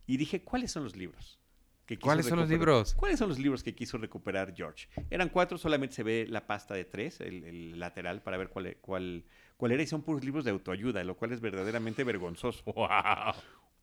Y 0.07 0.17
dije, 0.17 0.43
¿cuáles 0.43 0.71
son 0.71 0.83
los 0.83 0.95
libros? 0.95 1.39
que 1.85 1.95
quiso 1.95 2.05
¿Cuáles 2.05 2.25
son 2.25 2.39
los 2.39 2.49
recuperar? 2.49 2.75
libros? 2.75 2.93
¿Cuáles 2.95 3.17
son 3.19 3.29
los 3.29 3.39
libros 3.39 3.63
que 3.63 3.73
quiso 3.73 3.97
recuperar 3.97 4.53
George? 4.55 4.87
Eran 5.09 5.29
cuatro, 5.29 5.57
solamente 5.57 5.95
se 5.95 6.03
ve 6.03 6.25
la 6.29 6.45
pasta 6.45 6.73
de 6.73 6.83
tres, 6.83 7.21
el, 7.21 7.45
el 7.45 7.79
lateral, 7.79 8.21
para 8.21 8.37
ver 8.37 8.49
cuál, 8.49 8.77
cuál, 8.81 9.23
cuál 9.55 9.71
era. 9.71 9.81
Y 9.81 9.87
son 9.87 10.01
puros 10.01 10.23
libros 10.23 10.43
de 10.43 10.51
autoayuda, 10.51 11.03
lo 11.05 11.15
cual 11.15 11.31
es 11.31 11.39
verdaderamente 11.39 12.03
vergonzoso. 12.03 12.61
¡Wow! 12.73 13.33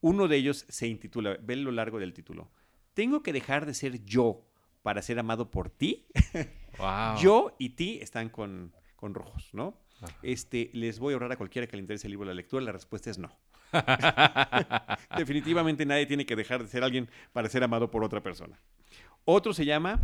Uno 0.03 0.29
de 0.29 0.37
ellos 0.37 0.67
se 0.69 0.87
intitula, 0.87 1.39
ve 1.41 1.57
lo 1.57 1.71
largo 1.73 1.99
del 1.99 2.13
título, 2.13 2.51
¿Tengo 2.93 3.23
que 3.23 3.33
dejar 3.33 3.67
de 3.67 3.75
ser 3.75 4.05
yo 4.05 4.47
para 4.83 5.03
ser 5.03 5.19
amado 5.19 5.51
por 5.51 5.71
ti? 5.71 6.07
¡Wow! 6.79 7.17
Yo 7.19 7.57
y 7.59 7.71
ti 7.71 7.99
están 8.03 8.29
con, 8.29 8.73
con 8.97 9.15
rojos, 9.15 9.49
¿no? 9.53 9.81
Ajá. 10.03 10.15
Este, 10.23 10.71
les 10.75 10.99
voy 10.99 11.13
a 11.13 11.15
ahorrar 11.15 11.33
a 11.33 11.37
cualquiera 11.37 11.67
que 11.67 11.77
le 11.77 11.81
interese 11.81 12.07
el 12.07 12.13
libro 12.13 12.27
de 12.29 12.35
la 12.35 12.37
lectura. 12.37 12.63
La 12.63 12.73
respuesta 12.73 13.11
es 13.11 13.19
no. 13.19 13.37
Definitivamente 15.17 15.87
nadie 15.87 16.07
tiene 16.07 16.27
que 16.27 16.37
dejar 16.37 16.63
de 16.63 16.69
ser 16.69 16.85
alguien 16.85 17.09
para 17.33 17.49
ser 17.49 17.65
amado 17.65 17.91
por 17.91 18.05
otra 18.05 18.23
persona. 18.23 18.59
Otro 19.25 19.53
se 19.55 19.65
llama 19.65 20.01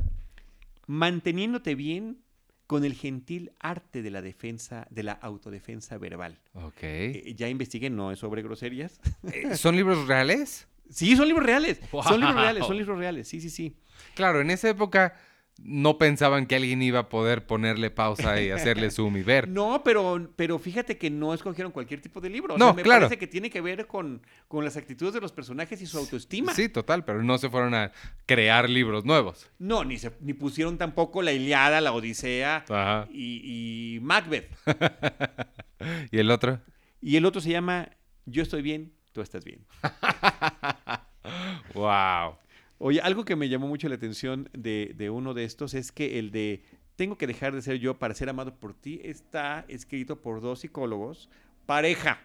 Manteniéndote 0.86 1.74
bien 1.74 2.18
con 2.66 2.84
el 2.84 2.94
gentil 2.94 3.52
arte 3.58 4.00
de 4.00 4.10
la 4.10 4.22
defensa, 4.22 4.86
de 4.90 5.02
la 5.02 5.12
autodefensa 5.12 5.98
verbal. 5.98 6.38
Ok. 6.54 6.82
Eh, 6.82 7.34
ya 7.36 7.48
investigué, 7.48 7.90
no 7.90 8.12
es 8.12 8.20
sobre 8.20 8.42
groserías. 8.42 9.00
Eh, 9.32 9.56
¿Son 9.56 9.74
libros 9.74 10.06
reales? 10.06 10.68
Sí, 10.88 11.16
son 11.16 11.26
libros 11.26 11.46
reales. 11.46 11.80
Son 11.90 12.20
libros 12.20 12.36
reales, 12.36 12.66
son 12.66 12.76
libros 12.76 12.98
reales. 12.98 13.28
Sí, 13.28 13.40
sí, 13.40 13.50
sí. 13.50 13.76
Claro, 14.14 14.40
en 14.40 14.50
esa 14.50 14.68
época 14.68 15.16
no 15.62 15.98
pensaban 15.98 16.46
que 16.46 16.56
alguien 16.56 16.82
iba 16.82 16.98
a 17.00 17.08
poder 17.08 17.46
ponerle 17.46 17.90
pausa 17.90 18.40
y 18.40 18.50
hacerle 18.50 18.90
zoom 18.90 19.16
y 19.18 19.22
ver. 19.22 19.48
No, 19.48 19.82
pero, 19.84 20.30
pero 20.36 20.58
fíjate 20.58 20.96
que 20.98 21.10
no 21.10 21.34
escogieron 21.34 21.70
cualquier 21.72 22.00
tipo 22.00 22.20
de 22.20 22.30
libro. 22.30 22.54
O 22.54 22.58
No, 22.58 22.66
sea, 22.66 22.74
me 22.74 22.82
claro. 22.82 23.02
parece 23.02 23.18
que 23.18 23.26
tiene 23.26 23.50
que 23.50 23.60
ver 23.60 23.86
con, 23.86 24.22
con 24.48 24.64
las 24.64 24.76
actitudes 24.76 25.12
de 25.14 25.20
los 25.20 25.32
personajes 25.32 25.80
y 25.82 25.86
su 25.86 25.98
autoestima. 25.98 26.54
Sí, 26.54 26.68
total, 26.68 27.04
pero 27.04 27.22
no 27.22 27.36
se 27.38 27.50
fueron 27.50 27.74
a 27.74 27.92
crear 28.26 28.68
libros 28.70 29.04
nuevos. 29.04 29.50
No, 29.58 29.84
ni, 29.84 29.98
se, 29.98 30.12
ni 30.20 30.32
pusieron 30.32 30.78
tampoco 30.78 31.22
la 31.22 31.32
Iliada, 31.32 31.80
la 31.80 31.92
Odisea 31.92 32.64
Ajá. 32.68 33.06
y, 33.12 33.96
y 33.96 34.00
Macbeth. 34.00 34.50
¿Y 36.10 36.18
el 36.18 36.30
otro? 36.30 36.60
Y 37.00 37.16
el 37.16 37.24
otro 37.26 37.40
se 37.40 37.50
llama 37.50 37.88
Yo 38.26 38.42
estoy 38.42 38.62
bien, 38.62 38.92
tú 39.12 39.20
estás 39.22 39.44
bien. 39.44 39.66
¡Wow! 41.74 42.36
Oye, 42.82 43.00
algo 43.02 43.26
que 43.26 43.36
me 43.36 43.48
llamó 43.50 43.68
mucho 43.68 43.88
la 43.90 43.96
atención 43.96 44.48
de, 44.54 44.92
de 44.96 45.10
uno 45.10 45.34
de 45.34 45.44
estos 45.44 45.74
es 45.74 45.92
que 45.92 46.18
el 46.18 46.30
de 46.30 46.62
Tengo 46.96 47.18
que 47.18 47.26
dejar 47.26 47.54
de 47.54 47.60
ser 47.60 47.78
yo 47.78 47.98
para 47.98 48.14
ser 48.14 48.30
amado 48.30 48.54
por 48.58 48.72
ti 48.74 49.00
está 49.04 49.64
escrito 49.68 50.20
por 50.22 50.40
dos 50.40 50.60
psicólogos, 50.60 51.28
pareja, 51.66 52.20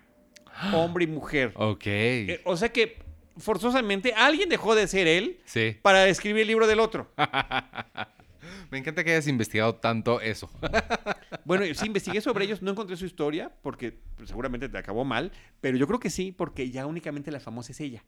hombre 0.74 1.04
y 1.04 1.08
mujer. 1.08 1.52
Ok. 1.56 1.84
Eh, 1.86 2.42
o 2.46 2.56
sea 2.56 2.70
que 2.70 2.98
forzosamente 3.38 4.14
alguien 4.14 4.48
dejó 4.48 4.76
de 4.76 4.88
ser 4.88 5.08
él 5.08 5.40
Sí. 5.46 5.76
para 5.82 6.08
escribir 6.08 6.44
el 6.44 6.48
libro 6.48 6.68
del 6.68 6.80
otro. 6.80 7.12
Me 8.72 8.78
encanta 8.78 9.04
que 9.04 9.12
hayas 9.12 9.28
investigado 9.28 9.76
tanto 9.76 10.22
eso. 10.22 10.50
Bueno, 11.44 11.64
sí 11.76 11.86
investigué 11.86 12.22
sobre 12.22 12.46
ellos, 12.46 12.62
no 12.64 12.72
encontré 12.72 12.96
su 12.98 13.06
historia 13.06 13.52
porque 13.62 14.00
pues, 14.16 14.30
seguramente 14.30 14.68
te 14.68 14.78
acabó 14.80 15.06
mal, 15.06 15.32
pero 15.62 15.78
yo 15.78 15.86
creo 15.86 16.00
que 16.00 16.10
sí, 16.10 16.32
porque 16.32 16.72
ya 16.72 16.88
únicamente 16.88 17.30
la 17.30 17.40
famosa 17.40 17.72
es 17.72 17.80
ella. 17.82 18.04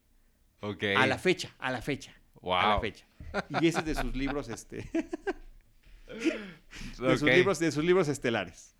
Ok. 0.61 0.83
A 0.97 1.05
la 1.05 1.19
fecha, 1.19 1.53
a 1.59 1.69
la 1.71 1.81
fecha. 1.83 2.15
A 2.41 2.67
la 2.67 2.71
Wow. 2.73 2.81
fecha. 2.81 3.05
Y 3.61 3.67
ese 3.67 3.79
es 3.79 3.85
de 3.85 3.95
sus 3.95 4.15
libros, 4.15 4.49
este, 4.49 4.89
de, 6.07 7.17
sus 7.17 7.21
libros, 7.23 7.59
de 7.59 7.71
sus 7.71 7.83
libros 7.83 8.07
estelares. 8.07 8.73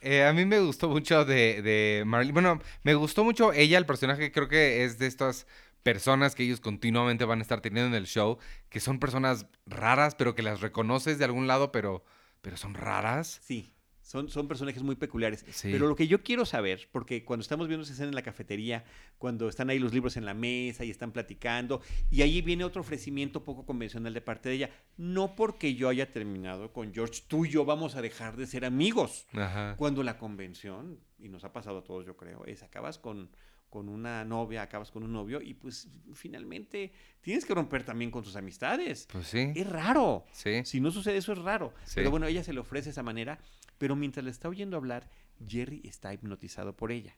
Eh, 0.00 0.24
a 0.24 0.32
mí 0.32 0.44
me 0.44 0.58
gustó 0.58 0.88
mucho 0.88 1.24
de, 1.24 1.62
de 1.62 2.02
Marlene. 2.04 2.32
Bueno, 2.32 2.60
me 2.82 2.94
gustó 2.94 3.22
mucho 3.24 3.52
ella, 3.52 3.78
el 3.78 3.86
personaje. 3.86 4.32
Creo 4.32 4.48
que 4.48 4.84
es 4.84 4.98
de 4.98 5.06
estas 5.06 5.46
personas 5.84 6.34
que 6.34 6.42
ellos 6.42 6.60
continuamente 6.60 7.24
van 7.24 7.38
a 7.38 7.42
estar 7.42 7.60
teniendo 7.60 7.88
en 7.96 8.00
el 8.02 8.06
show, 8.08 8.38
que 8.68 8.80
son 8.80 8.98
personas 8.98 9.46
raras, 9.66 10.14
pero 10.16 10.34
que 10.34 10.42
las 10.42 10.60
reconoces 10.60 11.18
de 11.18 11.24
algún 11.24 11.46
lado, 11.46 11.70
pero, 11.72 12.04
pero 12.40 12.56
son 12.56 12.74
raras. 12.74 13.40
Sí, 13.42 13.71
son, 14.12 14.28
son 14.28 14.46
personajes 14.46 14.82
muy 14.82 14.94
peculiares. 14.94 15.42
Sí. 15.50 15.70
Pero 15.72 15.88
lo 15.88 15.96
que 15.96 16.06
yo 16.06 16.22
quiero 16.22 16.44
saber, 16.44 16.86
porque 16.92 17.24
cuando 17.24 17.40
estamos 17.40 17.66
viendo 17.66 17.82
esa 17.84 17.94
escena 17.94 18.10
en 18.10 18.14
la 18.14 18.20
cafetería, 18.20 18.84
cuando 19.16 19.48
están 19.48 19.70
ahí 19.70 19.78
los 19.78 19.94
libros 19.94 20.18
en 20.18 20.26
la 20.26 20.34
mesa 20.34 20.84
y 20.84 20.90
están 20.90 21.12
platicando, 21.12 21.80
y 22.10 22.20
ahí 22.20 22.42
viene 22.42 22.62
otro 22.62 22.82
ofrecimiento 22.82 23.42
poco 23.42 23.64
convencional 23.64 24.12
de 24.12 24.20
parte 24.20 24.50
de 24.50 24.56
ella, 24.56 24.70
no 24.98 25.34
porque 25.34 25.76
yo 25.76 25.88
haya 25.88 26.10
terminado 26.10 26.74
con 26.74 26.92
George, 26.92 27.22
tú 27.26 27.46
y 27.46 27.48
yo 27.48 27.64
vamos 27.64 27.96
a 27.96 28.02
dejar 28.02 28.36
de 28.36 28.46
ser 28.46 28.66
amigos. 28.66 29.26
Ajá. 29.32 29.76
Cuando 29.78 30.02
la 30.02 30.18
convención, 30.18 31.00
y 31.18 31.30
nos 31.30 31.44
ha 31.44 31.54
pasado 31.54 31.78
a 31.78 31.84
todos 31.84 32.04
yo 32.04 32.14
creo, 32.14 32.44
es 32.44 32.62
acabas 32.62 32.98
con, 32.98 33.30
con 33.70 33.88
una 33.88 34.26
novia, 34.26 34.60
acabas 34.60 34.90
con 34.90 35.04
un 35.04 35.14
novio, 35.14 35.40
y 35.40 35.54
pues 35.54 35.88
finalmente 36.12 36.92
tienes 37.22 37.46
que 37.46 37.54
romper 37.54 37.82
también 37.82 38.10
con 38.10 38.22
tus 38.22 38.36
amistades. 38.36 39.08
Pues 39.10 39.28
sí. 39.28 39.52
Es 39.56 39.66
raro. 39.66 40.26
Sí. 40.32 40.60
Si 40.66 40.82
no 40.82 40.90
sucede 40.90 41.16
eso 41.16 41.32
es 41.32 41.38
raro. 41.38 41.72
Sí. 41.84 41.94
Pero 41.94 42.10
bueno, 42.10 42.26
ella 42.26 42.44
se 42.44 42.52
le 42.52 42.60
ofrece 42.60 42.90
esa 42.90 43.02
manera, 43.02 43.38
pero 43.82 43.96
mientras 43.96 44.22
le 44.24 44.30
está 44.30 44.48
oyendo 44.48 44.76
hablar, 44.76 45.08
Jerry 45.44 45.80
está 45.82 46.14
hipnotizado 46.14 46.76
por 46.76 46.92
ella. 46.92 47.16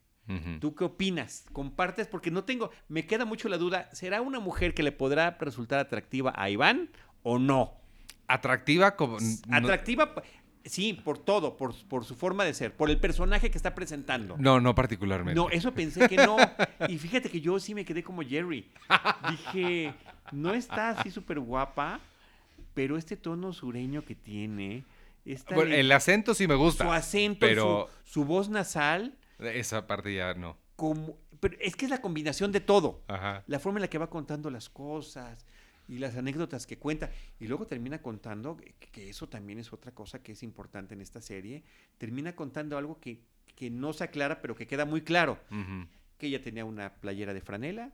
¿Tú 0.61 0.74
qué 0.74 0.85
opinas? 0.85 1.44
¿Compartes? 1.53 2.07
Porque 2.07 2.31
no 2.31 2.44
tengo, 2.44 2.70
me 2.88 3.05
queda 3.07 3.27
mucho 3.27 3.50
la 3.50 3.59
duda, 3.59 3.90
¿será 3.92 4.22
una 4.22 4.40
mujer 4.40 4.72
que 4.72 4.83
le 4.83 4.90
podrá 4.90 5.37
resultar 5.38 5.79
atractiva 5.79 6.33
a 6.35 6.48
Iván 6.48 6.88
o 7.22 7.38
no? 7.38 7.74
Atractiva 8.29 8.96
como... 8.96 9.18
no- 9.20 9.57
Atractiva, 9.59 10.14
sí, 10.64 10.94
por 10.94 11.18
todo, 11.18 11.59
por, 11.59 11.74
por 11.88 12.07
su 12.07 12.14
forma 12.14 12.44
de 12.44 12.55
ser, 12.55 12.74
por 12.74 12.88
el 12.88 12.96
personaje 12.98 13.50
que 13.50 13.59
está 13.59 13.74
presentando. 13.74 14.37
No, 14.38 14.59
no 14.59 14.74
particularmente. 14.74 15.35
No, 15.38 15.50
eso 15.50 15.74
pensé 15.74 16.09
que 16.09 16.16
no. 16.16 16.38
Y 16.88 16.96
fíjate 16.96 17.29
que 17.29 17.42
yo 17.42 17.61
sí 17.61 17.74
me 17.74 17.85
quedé 17.85 18.03
como 18.03 18.22
Jerry. 18.22 18.66
Dije, 19.31 19.92
no 20.33 20.55
está 20.55 20.88
así 20.88 21.11
súper 21.11 21.40
guapa, 21.40 22.00
pero 22.72 22.96
este 22.96 23.18
tono 23.18 23.53
sureño 23.53 24.03
que 24.07 24.14
tiene, 24.14 24.85
esta 25.32 25.54
Bueno, 25.54 25.70
de- 25.70 25.80
el 25.80 25.92
acento 25.92 26.34
sí 26.34 26.46
me 26.46 26.54
gusta. 26.54 26.84
su 26.84 26.92
acento, 26.92 27.40
pero- 27.46 27.88
su, 28.04 28.12
su 28.20 28.24
voz 28.24 28.48
nasal, 28.48 29.16
Esa 29.38 29.87
parte 29.87 30.14
ya 30.14 30.34
no. 30.34 30.56
como, 30.76 31.18
pero 31.40 31.56
es 31.60 31.76
que 31.76 31.87
es 31.87 31.90
la 31.90 32.00
combinación 32.00 32.52
de 32.52 32.60
todo. 32.60 33.02
Ajá. 33.08 33.42
La 33.46 33.58
forma 33.58 33.78
en 33.78 33.82
la 33.82 33.88
que 33.88 33.98
va 33.98 34.10
contando 34.10 34.50
las 34.50 34.68
cosas 34.68 35.46
y 35.88 35.98
las 35.98 36.16
anécdotas 36.16 36.66
que 36.66 36.78
cuenta. 36.78 37.10
Y 37.38 37.46
luego 37.46 37.66
termina 37.66 38.00
contando, 38.00 38.56
que, 38.56 39.10
eso 39.10 39.28
también 39.28 39.58
es 39.58 39.72
otra 39.72 39.92
cosa 39.92 40.22
que 40.22 40.32
es 40.32 40.42
importante 40.42 40.94
en 40.94 41.00
esta 41.00 41.20
serie, 41.20 41.64
termina 41.98 42.34
contando 42.34 42.78
algo 42.78 42.98
que, 43.00 43.20
que 43.54 43.70
no 43.70 43.92
se 43.92 44.04
aclara, 44.04 44.40
pero 44.40 44.54
que 44.54 44.66
queda 44.66 44.84
muy 44.87 45.02
claro. 45.02 45.38
Que 46.18 46.28
ella 46.28 46.40
tenía 46.42 46.64
una 46.64 46.94
playera 46.94 47.34
de 47.34 47.40
franela, 47.40 47.92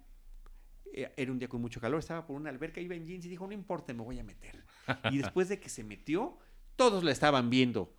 eh, 0.93 1.13
era 1.17 1.33
un 1.33 1.39
día 1.39 1.49
con 1.49 1.61
mucho 1.61 1.81
calor, 1.81 1.99
estaba 2.01 2.27
por 2.27 2.37
una 2.37 2.51
alberca, 2.51 2.81
iba 2.81 2.95
en 2.95 3.07
jeans 3.07 3.25
y 3.25 3.29
dijo, 3.29 3.47
no 3.47 3.53
importa, 3.55 3.93
me 3.95 4.03
voy 4.03 4.19
a 4.19 4.25
meter. 4.25 4.63
Y 5.15 5.19
después 5.19 5.49
de 5.49 5.59
que 5.61 5.69
se 5.69 5.83
metió, 5.85 6.39
todos 6.81 7.05
la 7.05 7.11
estaban 7.13 7.51
viendo. 7.51 7.93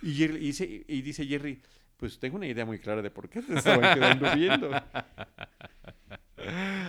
Y, 0.00 0.14
Jerry- 0.14 0.36
y 0.36 0.46
dice, 0.46 0.84
y 0.86 1.02
dice 1.02 1.26
Jerry, 1.26 1.60
pues 1.96 2.20
tengo 2.20 2.36
una 2.36 2.46
idea 2.46 2.64
muy 2.64 2.78
clara 2.78 3.02
de 3.02 3.10
por 3.10 3.28
qué 3.28 3.42
te 3.42 3.52
estaban 3.58 3.94
quedando 3.98 4.32
viendo. 4.36 4.70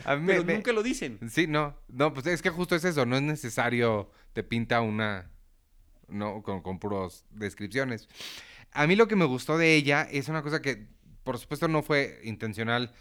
A 0.05 0.15
mí 0.15 0.27
Pero 0.27 0.43
me- 0.43 0.53
nunca 0.53 0.71
lo 0.73 0.83
dicen. 0.83 1.17
Sí, 1.31 1.47
no. 1.47 1.75
No, 1.87 2.13
pues 2.13 2.27
es 2.27 2.43
que 2.43 2.51
justo 2.51 2.75
es 2.75 2.83
eso. 2.85 3.07
No 3.07 3.15
es 3.15 3.23
necesario. 3.23 4.11
Te 4.33 4.43
pinta 4.43 4.81
una. 4.81 5.31
No, 6.07 6.43
con, 6.43 6.61
con 6.61 6.77
puros 6.77 7.25
descripciones. 7.31 8.07
A 8.71 8.85
mí 8.85 8.95
lo 8.95 9.07
que 9.07 9.15
me 9.15 9.25
gustó 9.25 9.57
de 9.57 9.73
ella 9.75 10.07
es 10.11 10.27
una 10.29 10.43
cosa 10.43 10.61
que, 10.61 10.85
por 11.23 11.39
supuesto, 11.39 11.67
no 11.67 11.81
fue 11.81 12.19
intencional, 12.23 12.93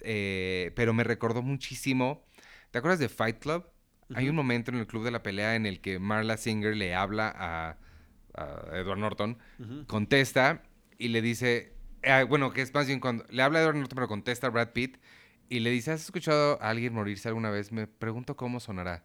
eh, 0.00 0.72
pero 0.74 0.92
me 0.94 1.04
recordó 1.04 1.42
muchísimo. 1.42 2.24
¿Te 2.72 2.78
acuerdas 2.78 2.98
de 2.98 3.08
Fight 3.08 3.38
Club? 3.38 3.64
Hay 4.14 4.28
un 4.28 4.36
momento 4.36 4.70
en 4.70 4.78
el 4.78 4.86
club 4.86 5.04
de 5.04 5.10
la 5.10 5.22
pelea 5.22 5.54
en 5.54 5.66
el 5.66 5.80
que 5.80 5.98
Marla 5.98 6.36
Singer 6.36 6.76
le 6.76 6.94
habla 6.94 7.32
a, 7.36 7.76
a 8.34 8.76
Edward 8.76 8.98
Norton, 8.98 9.38
contesta 9.86 10.62
y 10.98 11.08
le 11.08 11.22
dice, 11.22 11.72
ah, 12.04 12.24
bueno, 12.24 12.52
que 12.52 12.62
es 12.62 12.72
más 12.72 12.86
bien 12.86 13.00
cuando 13.00 13.24
le 13.30 13.42
habla 13.42 13.58
a 13.58 13.62
Edward 13.62 13.76
Norton, 13.76 13.96
pero 13.96 14.08
contesta 14.08 14.46
a 14.46 14.50
Brad 14.50 14.70
Pitt 14.70 14.98
y 15.50 15.60
le 15.60 15.70
dice, 15.70 15.92
¿has 15.92 16.04
escuchado 16.04 16.60
a 16.62 16.70
alguien 16.70 16.92
morirse 16.94 17.28
alguna 17.28 17.50
vez? 17.50 17.72
Me 17.72 17.86
pregunto 17.86 18.36
cómo 18.36 18.60
sonará. 18.60 19.04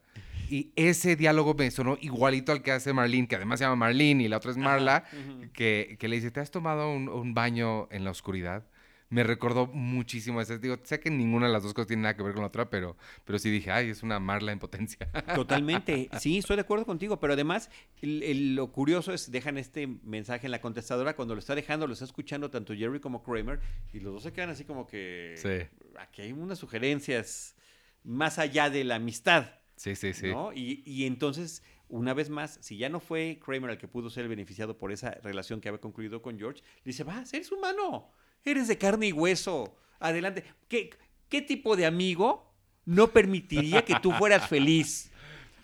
Y 0.49 0.71
ese 0.75 1.15
diálogo 1.15 1.53
me 1.53 1.71
sonó 1.71 1.97
igualito 2.01 2.51
al 2.51 2.61
que 2.61 2.71
hace 2.71 2.93
Marlene, 2.93 3.27
que 3.27 3.37
además 3.37 3.59
se 3.59 3.65
llama 3.65 3.77
Marlene 3.77 4.23
y 4.23 4.27
la 4.27 4.37
otra 4.37 4.51
es 4.51 4.57
Marla, 4.57 5.05
que, 5.53 5.95
que 5.99 6.07
le 6.07 6.17
dice, 6.17 6.31
¿te 6.31 6.41
has 6.41 6.51
tomado 6.51 6.91
un, 6.91 7.07
un 7.09 7.33
baño 7.33 7.87
en 7.91 8.03
la 8.03 8.11
oscuridad? 8.11 8.65
Me 9.13 9.23
recordó 9.23 9.67
muchísimo 9.67 10.41
ese. 10.41 10.57
Digo, 10.57 10.77
sé 10.83 10.99
que 10.99 11.11
ninguna 11.11 11.45
de 11.45 11.53
las 11.53 11.61
dos 11.61 11.73
cosas 11.73 11.87
tiene 11.87 12.01
nada 12.01 12.15
que 12.15 12.23
ver 12.23 12.33
con 12.33 12.41
la 12.41 12.47
otra, 12.47 12.69
pero, 12.69 12.97
pero 13.25 13.37
sí 13.37 13.51
dije, 13.51 13.69
ay, 13.69 13.89
es 13.89 14.01
una 14.01 14.19
Marla 14.19 14.51
en 14.51 14.57
potencia. 14.59 15.07
Totalmente, 15.35 16.09
sí, 16.19 16.39
estoy 16.39 16.55
de 16.55 16.63
acuerdo 16.63 16.85
contigo, 16.85 17.19
pero 17.19 17.33
además 17.33 17.69
el- 18.01 18.23
el- 18.23 18.55
lo 18.55 18.71
curioso 18.71 19.13
es, 19.13 19.29
dejan 19.31 19.57
este 19.59 19.85
mensaje 19.85 20.47
en 20.47 20.51
la 20.51 20.61
contestadora, 20.61 21.15
cuando 21.15 21.35
lo 21.35 21.39
está 21.39 21.53
dejando, 21.53 21.85
lo 21.85 21.93
está 21.93 22.05
escuchando 22.05 22.49
tanto 22.49 22.73
Jerry 22.73 22.99
como 22.99 23.21
Kramer, 23.21 23.59
y 23.93 23.99
los 23.99 24.13
dos 24.13 24.23
se 24.23 24.33
quedan 24.33 24.49
así 24.49 24.63
como 24.65 24.87
que 24.87 25.35
Sí. 25.37 25.67
aquí 25.99 26.23
hay 26.23 26.31
unas 26.31 26.57
sugerencias 26.57 27.55
más 28.03 28.39
allá 28.39 28.69
de 28.71 28.83
la 28.83 28.95
amistad, 28.95 29.45
Sí, 29.75 29.95
sí, 29.95 30.13
sí. 30.13 30.31
¿no? 30.31 30.53
Y, 30.53 30.81
y 30.85 31.05
entonces, 31.05 31.61
una 31.87 32.13
vez 32.13 32.29
más, 32.29 32.57
si 32.61 32.77
ya 32.77 32.89
no 32.89 32.99
fue 32.99 33.39
Kramer 33.43 33.69
el 33.71 33.77
que 33.77 33.87
pudo 33.87 34.09
ser 34.09 34.23
el 34.23 34.29
beneficiado 34.29 34.77
por 34.77 34.91
esa 34.91 35.11
relación 35.21 35.61
que 35.61 35.69
había 35.69 35.81
concluido 35.81 36.21
con 36.21 36.37
George, 36.39 36.61
le 36.83 36.89
dice, 36.91 37.03
vas, 37.03 37.33
eres 37.33 37.51
humano, 37.51 38.11
eres 38.45 38.67
de 38.67 38.77
carne 38.77 39.07
y 39.07 39.11
hueso, 39.11 39.75
adelante. 39.99 40.43
¿Qué, 40.67 40.89
qué 41.29 41.41
tipo 41.41 41.75
de 41.75 41.85
amigo 41.85 42.51
no 42.85 43.07
permitiría 43.07 43.83
que 43.85 43.95
tú 44.01 44.11
fueras 44.11 44.47
feliz? 44.47 45.11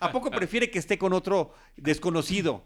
¿A 0.00 0.10
poco 0.12 0.30
prefiere 0.30 0.70
que 0.70 0.78
esté 0.78 0.96
con 0.98 1.12
otro 1.12 1.52
desconocido? 1.76 2.64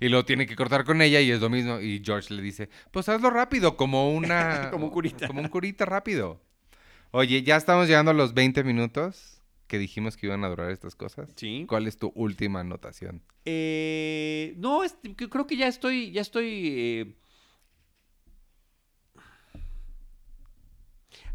Y 0.00 0.08
lo 0.08 0.24
tiene 0.24 0.46
que 0.46 0.54
cortar 0.54 0.84
con 0.84 1.00
ella 1.02 1.20
y 1.20 1.30
es 1.30 1.40
lo 1.40 1.48
mismo. 1.50 1.80
Y 1.80 2.02
George 2.04 2.32
le 2.34 2.42
dice, 2.42 2.68
pues 2.90 3.08
hazlo 3.08 3.30
rápido, 3.30 3.76
como 3.76 4.12
una... 4.12 4.68
Como 4.70 4.86
un 4.86 4.90
curita. 4.92 5.26
Como 5.26 5.40
un 5.40 5.48
curita 5.48 5.84
rápido. 5.84 6.40
Oye, 7.10 7.42
ya 7.42 7.56
estamos 7.56 7.86
llegando 7.88 8.10
a 8.10 8.14
los 8.14 8.34
20 8.34 8.64
minutos 8.64 9.40
que 9.66 9.78
dijimos 9.78 10.16
que 10.16 10.26
iban 10.26 10.44
a 10.44 10.48
durar 10.48 10.70
estas 10.70 10.94
cosas. 10.94 11.30
Sí. 11.36 11.64
¿Cuál 11.68 11.86
es 11.86 11.96
tu 11.96 12.12
última 12.14 12.60
anotación? 12.60 13.22
Eh, 13.46 14.54
no, 14.58 14.84
es- 14.84 14.96
que- 15.16 15.28
creo 15.30 15.46
que 15.46 15.56
ya 15.56 15.68
estoy, 15.68 16.10
ya 16.10 16.20
estoy. 16.20 16.68
eh, 16.76 17.14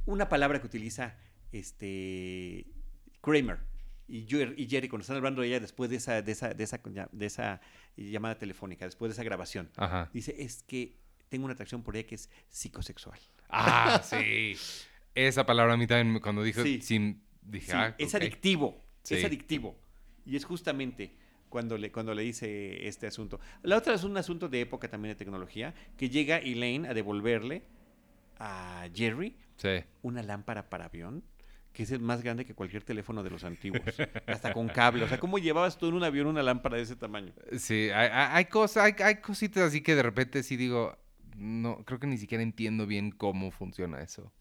una 0.09 0.27
palabra 0.29 0.59
que 0.59 0.67
utiliza 0.67 1.15
este 1.51 2.65
Kramer 3.21 3.59
y, 4.07 4.25
Jer- 4.25 4.55
y 4.57 4.67
Jerry 4.67 4.87
cuando 4.89 5.01
están 5.03 5.17
hablando 5.17 5.41
de 5.41 5.47
ella 5.49 5.59
después 5.59 5.89
de 5.89 5.97
esa, 5.97 6.21
de 6.21 6.31
esa, 6.31 6.49
de 6.53 6.63
esa, 6.63 6.81
de 7.11 7.25
esa 7.25 7.61
llamada 7.95 8.37
telefónica, 8.37 8.85
después 8.85 9.09
de 9.09 9.13
esa 9.13 9.23
grabación. 9.23 9.69
Ajá. 9.77 10.09
Dice, 10.13 10.35
es 10.39 10.63
que 10.63 10.95
tengo 11.29 11.45
una 11.45 11.53
atracción 11.53 11.83
por 11.83 11.95
ella 11.95 12.07
que 12.07 12.15
es 12.15 12.29
psicosexual. 12.49 13.19
Ah, 13.49 14.01
sí. 14.09 14.55
Esa 15.15 15.45
palabra 15.45 15.73
a 15.73 15.77
mí 15.77 15.85
también 15.85 16.19
cuando 16.21 16.41
dijo 16.43 16.63
Sí. 16.63 16.81
sin 16.81 17.21
dije, 17.41 17.67
Sí, 17.67 17.71
ah, 17.75 17.95
es 17.97 18.15
adictivo, 18.15 18.83
es 19.07 19.23
adictivo. 19.23 19.77
Y 20.25 20.35
es 20.35 20.45
justamente 20.45 21.15
cuando 21.49 21.77
le, 21.77 21.91
cuando 21.91 22.13
le 22.13 22.21
dice 22.23 22.87
este 22.87 23.07
asunto. 23.07 23.39
La 23.63 23.77
otra 23.77 23.93
es 23.95 24.03
un 24.03 24.15
asunto 24.17 24.49
de 24.49 24.61
época 24.61 24.87
también 24.87 25.11
de 25.13 25.15
tecnología, 25.17 25.73
que 25.97 26.09
llega 26.09 26.37
Elaine 26.37 26.87
a 26.87 26.93
devolverle 26.93 27.63
a 28.39 28.88
Jerry 28.93 29.36
Sí. 29.58 29.84
una 30.02 30.23
lámpara 30.23 30.69
para 30.69 30.86
avión, 30.86 31.23
que 31.73 31.84
es 31.84 31.91
el 31.91 31.99
más 31.99 32.23
grande 32.23 32.45
que 32.45 32.56
cualquier 32.56 32.84
teléfono 32.84 33.23
de 33.23 33.30
los 33.30 33.43
antiguos, 33.43 33.82
hasta 34.28 34.54
con 34.54 34.67
cable. 34.69 35.04
O 35.04 35.08
sea, 35.08 35.19
¿cómo 35.19 35.38
llevabas 35.38 35.78
tú 35.78 35.88
en 35.89 35.95
un 35.95 36.04
avión 36.04 36.28
una 36.28 36.41
lámpara 36.41 36.78
de 36.78 36.84
ese 36.84 36.95
tamaño? 36.95 37.34
Sí, 37.58 37.89
hay, 37.93 38.10
hay, 38.12 38.45
cosas, 38.45 38.86
hay, 38.86 38.93
hay 39.04 39.15
cositas 39.17 39.63
así 39.63 39.82
que 39.82 39.95
de 39.95 40.04
repente 40.04 40.43
sí 40.43 40.56
digo, 40.56 40.97
no, 41.36 41.84
creo 41.86 41.99
que 41.99 42.08
ni 42.08 42.17
siquiera 42.17 42.41
entiendo 42.41 42.88
bien 42.88 43.12
cómo 43.12 43.52
funciona 43.52 44.02
eso. 44.02 44.32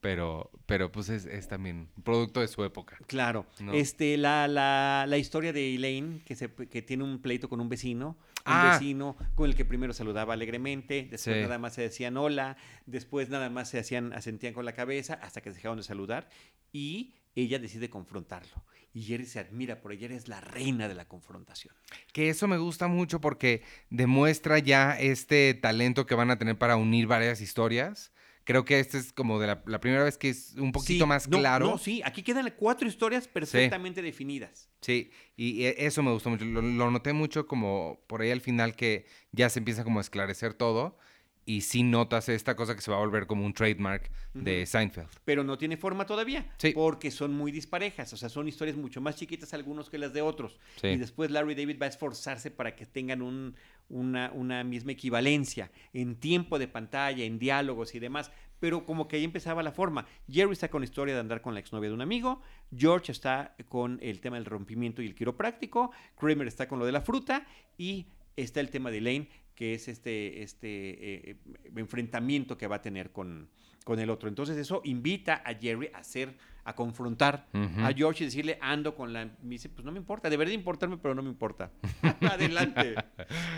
Pero, 0.00 0.50
pero 0.66 0.92
pues 0.92 1.08
es, 1.08 1.24
es 1.24 1.48
también 1.48 1.88
producto 2.02 2.40
de 2.40 2.48
su 2.48 2.62
época. 2.62 2.98
Claro. 3.06 3.46
No. 3.60 3.72
Este, 3.72 4.18
la, 4.18 4.46
la, 4.48 5.06
la 5.08 5.16
historia 5.16 5.50
de 5.54 5.74
Elaine, 5.74 6.20
que, 6.26 6.36
se, 6.36 6.52
que 6.52 6.82
tiene 6.82 7.04
un 7.04 7.22
pleito 7.22 7.48
con 7.48 7.58
un 7.62 7.70
vecino, 7.70 8.18
Ah. 8.44 8.78
vecino 8.78 9.16
con 9.34 9.48
el 9.48 9.56
que 9.56 9.64
primero 9.64 9.92
saludaba 9.92 10.34
alegremente, 10.34 11.08
después 11.10 11.36
Sí. 11.36 11.42
nada 11.42 11.58
más 11.58 11.74
se 11.74 11.82
decían 11.82 12.16
hola, 12.16 12.56
después 12.86 13.28
nada 13.30 13.48
más 13.50 13.68
se 13.70 13.78
hacían, 13.78 14.12
asentían 14.12 14.52
con 14.54 14.64
la 14.64 14.72
cabeza 14.72 15.14
hasta 15.22 15.40
que 15.40 15.50
se 15.50 15.56
dejaron 15.56 15.78
de 15.78 15.82
saludar 15.84 16.28
y 16.72 17.14
ella 17.34 17.58
decide 17.58 17.88
confrontarlo. 17.90 18.64
Y 18.92 19.02
Jerry 19.02 19.26
se 19.26 19.40
admira 19.40 19.80
por 19.80 19.92
ella, 19.92 20.08
es 20.14 20.28
la 20.28 20.40
reina 20.40 20.86
de 20.86 20.94
la 20.94 21.08
confrontación. 21.08 21.74
Que 22.12 22.28
eso 22.28 22.46
me 22.46 22.58
gusta 22.58 22.86
mucho 22.86 23.20
porque 23.20 23.62
demuestra 23.90 24.60
ya 24.60 24.92
este 24.98 25.52
talento 25.54 26.06
que 26.06 26.14
van 26.14 26.30
a 26.30 26.38
tener 26.38 26.56
para 26.56 26.76
unir 26.76 27.08
varias 27.08 27.40
historias. 27.40 28.12
Creo 28.44 28.64
que 28.64 28.78
este 28.78 28.98
es 28.98 29.12
como 29.12 29.40
de 29.40 29.46
la, 29.46 29.62
la 29.66 29.80
primera 29.80 30.04
vez 30.04 30.18
que 30.18 30.28
es 30.28 30.54
un 30.56 30.70
poquito 30.72 31.04
Sí, 31.04 31.08
más 31.08 31.28
no, 31.28 31.38
claro. 31.38 31.66
No, 31.66 31.78
sí, 31.78 32.02
aquí 32.04 32.22
quedan 32.22 32.52
cuatro 32.56 32.86
historias 32.86 33.26
perfectamente 33.26 34.02
definidas. 34.02 34.68
Sí, 34.80 35.10
y 35.36 35.64
eso 35.64 36.02
me 36.02 36.12
gustó 36.12 36.30
mucho. 36.30 36.44
Lo, 36.44 36.60
lo 36.60 36.90
noté 36.90 37.12
mucho 37.12 37.46
como 37.46 38.00
por 38.06 38.20
ahí 38.20 38.30
al 38.30 38.40
final 38.40 38.76
que 38.76 39.06
ya 39.32 39.48
se 39.48 39.58
empieza 39.60 39.82
como 39.84 39.98
a 39.98 40.02
esclarecer 40.02 40.54
todo 40.54 40.98
y 41.46 41.60
sí 41.60 41.82
notas 41.82 42.28
esta 42.28 42.56
cosa 42.56 42.74
que 42.74 42.80
se 42.80 42.90
va 42.90 42.96
a 42.96 43.00
volver 43.00 43.26
como 43.26 43.44
un 43.44 43.52
trademark 43.52 44.10
de. 44.32 44.64
Seinfeld. 44.66 45.08
pero 45.24 45.44
no 45.44 45.58
tiene 45.58 45.76
forma 45.76 46.06
todavía, 46.06 46.46
Sí. 46.58 46.72
porque 46.74 47.10
son 47.10 47.32
muy 47.34 47.52
disparejas, 47.52 48.12
o 48.12 48.16
sea, 48.16 48.28
son 48.28 48.48
historias 48.48 48.76
mucho 48.76 49.00
más 49.00 49.16
chiquitas 49.16 49.52
algunos 49.54 49.90
que 49.90 49.98
las 49.98 50.12
de 50.12 50.22
otros. 50.22 50.58
Sí. 50.80 50.88
Y 50.88 50.96
después 50.96 51.30
Larry 51.30 51.54
David 51.54 51.78
va 51.80 51.86
a 51.86 51.90
esforzarse 51.90 52.50
para 52.50 52.74
que 52.74 52.86
tengan 52.86 53.22
un- 53.22 53.54
una, 53.90 54.30
una 54.32 54.64
misma 54.64 54.92
equivalencia 54.92 55.70
en 55.92 56.16
tiempo 56.16 56.58
de 56.58 56.68
pantalla, 56.68 57.24
en 57.24 57.38
diálogos 57.38 57.94
y 57.94 57.98
demás. 58.00 58.30
Pero 58.60 58.86
como 58.86 59.08
que 59.08 59.16
ahí 59.16 59.24
empezaba 59.24 59.62
la 59.62 59.72
forma. 59.72 60.06
Jerry 60.30 60.52
está 60.52 60.68
con 60.70 60.80
la 60.80 60.86
historia 60.86 61.12
de 61.12 61.20
andar 61.20 61.42
con 61.42 61.52
la 61.52 61.60
exnovia 61.60 61.90
de 61.90 61.94
un 61.94 62.00
amigo, 62.00 62.40
George 62.74 63.12
está 63.12 63.54
con 63.68 63.98
el 64.00 64.20
tema 64.20 64.36
del 64.36 64.46
rompimiento 64.46 65.02
y 65.02 65.06
el 65.06 65.14
quiropráctico, 65.14 65.90
Kramer 66.18 66.46
está 66.46 66.66
con 66.66 66.78
lo 66.78 66.86
de 66.86 66.92
la 66.92 67.02
fruta 67.02 67.46
y 67.76 68.06
está 68.36 68.60
el 68.60 68.70
tema 68.70 68.90
de 68.90 68.98
Elaine 68.98 69.28
que 69.54 69.74
es 69.74 69.88
este, 69.88 70.42
este 70.42 71.30
eh, 71.30 71.36
enfrentamiento 71.76 72.56
que 72.58 72.66
va 72.66 72.76
a 72.76 72.82
tener 72.82 73.12
con, 73.12 73.48
con 73.84 73.98
el 74.00 74.10
otro. 74.10 74.28
Entonces 74.28 74.56
eso 74.56 74.80
invita 74.84 75.42
a 75.44 75.54
Jerry 75.54 75.90
a 75.94 75.98
hacer, 75.98 76.34
a 76.64 76.74
confrontar 76.74 77.46
a 77.52 77.92
George 77.92 78.24
y 78.24 78.26
decirle, 78.26 78.58
ando 78.60 78.94
con 78.94 79.12
la... 79.12 79.26
Me 79.42 79.50
dice, 79.50 79.68
pues 79.68 79.84
no 79.84 79.92
me 79.92 79.98
importa, 79.98 80.28
debería 80.30 80.50
de 80.50 80.56
importarme, 80.56 80.96
pero 80.96 81.14
no 81.14 81.22
me 81.22 81.28
importa. 81.28 81.70
Adelante, 82.20 82.94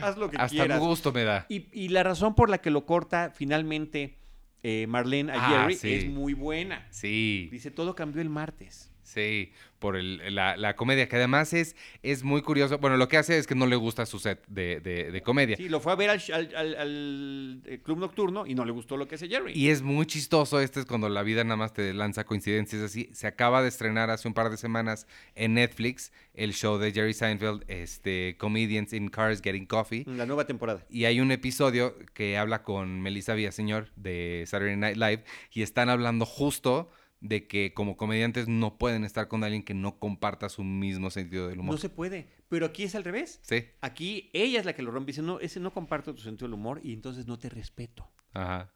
haz 0.03 0.17
lo 0.19 0.29
que 0.31 0.37
Hasta 0.37 0.49
quieras. 0.49 0.81
gusto 0.81 1.13
me 1.13 1.25
da. 1.25 1.47
Y, 1.49 1.69
y 1.73 1.89
la 1.89 2.03
razón 2.03 2.35
por 2.35 2.51
la 2.51 2.59
que 2.59 2.71
lo 2.71 2.85
corta 2.85 3.31
finalmente 3.35 4.19
eh, 4.63 4.87
Marlene 4.89 5.33
a 5.33 5.37
Ah, 5.37 5.49
Jerry 5.61 5.75
sí. 5.77 5.93
es 5.93 6.07
muy 6.07 6.35
buena. 6.35 6.87
Sí. 6.91 7.49
Dice, 7.53 7.71
todo 7.71 7.95
cambió 7.95 8.21
el 8.21 8.29
martes. 8.29 8.93
Sí, 9.07 9.53
por 9.79 9.97
el- 9.97 10.35
la, 10.35 10.57
la 10.57 10.75
comedia, 10.75 11.09
que 11.09 11.17
además 11.17 11.53
es, 11.53 11.77
es 12.03 12.25
muy 12.25 12.43
curioso. 12.43 12.79
Bueno, 12.79 12.97
lo 12.97 13.09
que 13.09 13.17
hace 13.19 13.39
es 13.39 13.47
que 13.47 13.55
no 13.55 13.67
le 13.67 13.77
gusta 13.77 14.05
su 14.05 14.19
set 14.19 14.43
de, 14.49 14.81
de- 14.81 15.13
de 15.13 15.23
comedia. 15.23 15.57
Sí, 15.57 15.69
lo 15.69 15.81
fue 15.81 15.93
a 15.93 15.95
ver 15.95 16.11
al, 16.11 16.21
al- 16.33 16.75
al- 16.77 17.63
eh, 17.67 17.79
club 17.85 17.99
nocturno 17.99 18.47
y 18.47 18.55
no 18.55 18.65
le 18.65 18.73
gustó 18.73 18.97
lo 18.97 19.07
que 19.07 19.15
hace 19.15 19.29
Jerry. 19.29 19.53
Y 19.55 19.69
es 19.71 19.83
muy 19.83 20.07
chistoso, 20.07 20.61
este 20.61 20.81
es 20.81 20.87
cuando 20.87 21.09
la 21.09 21.23
vida 21.23 21.45
nada 21.45 21.57
más 21.57 21.73
te 21.73 21.95
lanza 21.95 22.25
coincidencias 22.25 22.83
así. 22.83 23.09
Se 23.13 23.27
acaba 23.27 23.63
de 23.63 23.69
estrenar 23.69 24.11
hace 24.11 24.27
un 24.27 24.35
par 24.35 24.51
de 24.51 24.57
semanas 24.57 25.07
en 25.35 25.55
Netflix 25.55 26.13
el 26.35 26.53
show 26.53 26.79
de 26.79 26.93
Jerry 26.93 27.15
Seinfeld, 27.15 27.65
este, 27.69 28.37
Comedians 28.39 28.93
in 28.93 29.09
Cars 29.09 29.41
Getting 29.41 29.67
Coffee. 29.67 30.05
La 30.07 30.27
nueva 30.27 30.47
temporada. 30.47 30.85
Y 30.91 31.05
hay 31.05 31.21
un 31.21 31.31
episodio 31.31 31.97
que 32.13 32.37
habla 32.39 32.63
con 32.63 33.01
Melissa 33.01 33.35
Villaseñor 33.35 33.91
de 33.97 34.45
Saturday 34.47 34.77
Night 34.77 34.97
Live 34.97 35.25
y 35.53 35.63
están 35.63 35.89
hablando 35.89 36.27
justo 36.27 36.91
de 37.29 37.47
que 37.47 37.73
como 37.75 37.97
comediantes 37.97 38.49
no 38.49 38.79
pueden 38.79 39.05
estar 39.05 39.29
con 39.29 39.45
alguien 39.45 39.63
que 39.63 39.75
no 39.75 39.99
comparta 39.99 40.49
su 40.49 40.63
mismo 40.65 41.11
sentido 41.11 41.49
del 41.49 41.61
humor. 41.61 41.75
No 41.75 41.79
se 41.79 41.89
puede. 41.89 42.29
Pero 42.49 42.67
aquí 42.67 42.83
es 42.85 42.95
al 42.95 43.05
revés. 43.05 43.41
Sí, 43.43 43.65
Aquí 43.81 44.31
ella 44.33 44.61
es 44.61 44.67
la 44.67 44.75
que 44.75 44.83
lo 44.83 44.91
rompe 44.91 45.11
y 45.11 45.13
dice, 45.13 45.23
no, 45.23 45.41
ese 45.41 45.61
no 45.61 45.73
comparto 45.73 46.15
tu 46.15 46.23
sentido 46.23 46.47
del 46.49 46.55
humor 46.55 46.81
y 46.83 46.93
entonces 46.93 47.27
no 47.27 47.39
te 47.39 47.49
respeto. 47.49 48.11
ajá. 48.33 48.73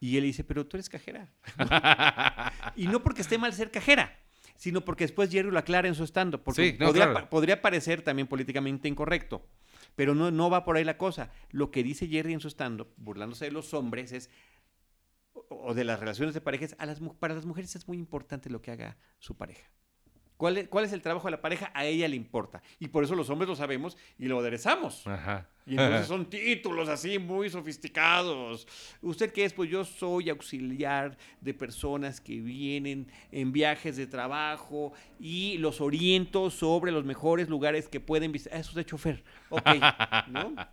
Y 0.00 0.18
él 0.18 0.24
dice, 0.24 0.44
pero 0.44 0.66
tú 0.66 0.76
eres 0.76 0.90
cajera. 0.90 1.32
y 2.76 2.86
no 2.88 3.02
porque 3.02 3.22
esté 3.22 3.38
mal 3.38 3.52
ser 3.54 3.70
cajera, 3.70 4.18
sino 4.56 4.84
porque 4.84 5.04
después 5.04 5.30
Jerry 5.30 5.50
lo 5.50 5.58
aclara 5.58 5.88
en 5.88 5.94
su 5.94 6.04
stand 6.04 6.36
Porque 6.38 6.72
Sí, 6.72 6.76
no, 6.78 6.86
podría, 6.86 7.04
claro. 7.06 7.20
pa- 7.24 7.30
podría 7.30 7.62
parecer 7.62 8.02
también 8.02 8.28
políticamente 8.28 8.86
incorrecto. 8.88 9.46
Pero 9.96 10.14
no, 10.14 10.30
no 10.30 10.50
va 10.50 10.64
por 10.64 10.76
ahí 10.76 10.84
la 10.84 10.98
cosa. 10.98 11.30
Lo 11.50 11.70
que 11.70 11.82
dice 11.82 12.08
Jerry 12.08 12.32
en 12.34 12.40
su 12.40 12.48
stand 12.48 12.84
burlándose 12.96 13.46
de 13.46 13.52
los 13.52 13.72
hombres, 13.74 14.12
es 14.12 14.28
o- 15.62 15.74
de 15.74 15.84
las 15.84 16.00
relaciones 16.00 16.34
de 16.34 16.40
parejas, 16.40 16.74
a 16.78 16.86
las, 16.86 17.00
para 17.18 17.34
las 17.34 17.46
mujeres 17.46 17.74
es 17.76 17.86
muy 17.88 17.96
importante 17.98 18.50
lo 18.50 18.60
que 18.62 18.70
haga 18.70 18.96
su 19.18 19.36
pareja. 19.36 19.70
¿Cuál 20.36 20.58
es, 20.58 20.68
¿Cuál 20.68 20.84
es 20.84 20.92
el 20.92 21.00
trabajo 21.00 21.28
de 21.28 21.30
la 21.30 21.40
pareja? 21.40 21.70
A 21.74 21.84
ella 21.86 22.08
le 22.08 22.16
importa. 22.16 22.60
Y 22.80 22.88
por 22.88 23.04
eso 23.04 23.14
los 23.14 23.30
hombres 23.30 23.48
lo 23.48 23.54
sabemos 23.54 23.96
y 24.18 24.26
lo 24.26 24.40
aderezamos. 24.40 25.06
Ajá. 25.06 25.48
Y 25.64 25.72
entonces 25.72 26.08
son 26.08 26.28
títulos 26.28 26.88
así 26.88 27.20
muy 27.20 27.48
sofisticados. 27.50 28.66
¿Usted 29.00 29.32
qué 29.32 29.44
es? 29.44 29.52
Pues 29.52 29.70
yo 29.70 29.84
soy 29.84 30.28
auxiliar 30.30 31.16
de 31.40 31.54
personas 31.54 32.20
que 32.20 32.40
vienen 32.40 33.06
en 33.30 33.52
viajes 33.52 33.96
de 33.96 34.08
trabajo 34.08 34.92
y 35.20 35.56
los 35.58 35.80
oriento 35.80 36.50
sobre 36.50 36.90
los 36.90 37.04
mejores 37.04 37.48
lugares 37.48 37.88
que 37.88 38.00
pueden 38.00 38.32
visitar. 38.32 38.58
Eso 38.58 38.70
es 38.70 38.76
de 38.76 38.84
chofer. 38.84 39.24
Ok. 39.50 39.68
¿no? 40.28 40.54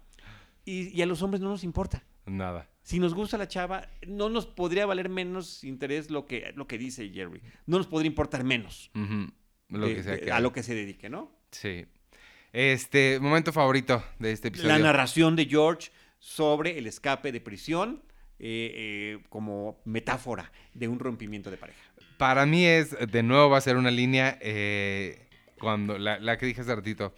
Y, 0.63 0.89
y 0.95 1.01
a 1.01 1.07
los 1.07 1.23
hombres 1.23 1.41
no 1.41 1.49
nos 1.49 1.63
importa. 1.63 2.03
Nada. 2.25 2.67
Si 2.83 2.99
nos 2.99 3.13
gusta 3.13 3.37
la 3.37 3.47
chava, 3.47 3.87
no 4.07 4.29
nos 4.29 4.45
podría 4.47 4.85
valer 4.85 5.07
menos 5.09 5.63
interés 5.63 6.09
lo 6.09 6.25
que, 6.25 6.51
lo 6.55 6.67
que 6.67 6.77
dice 6.77 7.09
Jerry. 7.09 7.41
No 7.65 7.77
nos 7.77 7.87
podría 7.87 8.07
importar 8.07 8.43
menos. 8.43 8.89
Lo 9.69 9.87
de- 9.87 9.95
que 9.95 10.03
sea 10.03 10.13
de- 10.13 10.21
que 10.21 10.31
a 10.31 10.39
lo 10.39 10.51
que 10.51 10.63
se 10.63 10.73
dedique, 10.75 11.09
¿no? 11.09 11.31
Sí. 11.51 11.85
Este, 12.53 13.19
momento 13.19 13.53
favorito 13.53 14.03
de 14.19 14.31
este 14.31 14.49
episodio. 14.49 14.69
La 14.73 14.79
narración 14.79 15.35
de 15.35 15.45
George 15.45 15.91
sobre 16.19 16.77
el 16.77 16.87
escape 16.87 17.31
de 17.31 17.39
prisión 17.41 18.03
eh, 18.39 18.71
eh, 19.19 19.23
como 19.29 19.79
metáfora 19.85 20.51
de 20.73 20.87
un 20.87 20.99
rompimiento 20.99 21.49
de 21.51 21.57
pareja. 21.57 21.79
Para 22.17 22.45
mí 22.45 22.65
es, 22.65 22.95
de 23.11 23.23
nuevo 23.23 23.49
va 23.51 23.57
a 23.57 23.61
ser 23.61 23.77
una 23.77 23.91
línea 23.91 24.37
eh, 24.41 25.27
cuando 25.59 25.97
la, 25.97 26.19
la 26.19 26.37
que 26.37 26.45
dije 26.47 26.61
hace 26.61 26.75
ratito. 26.75 27.13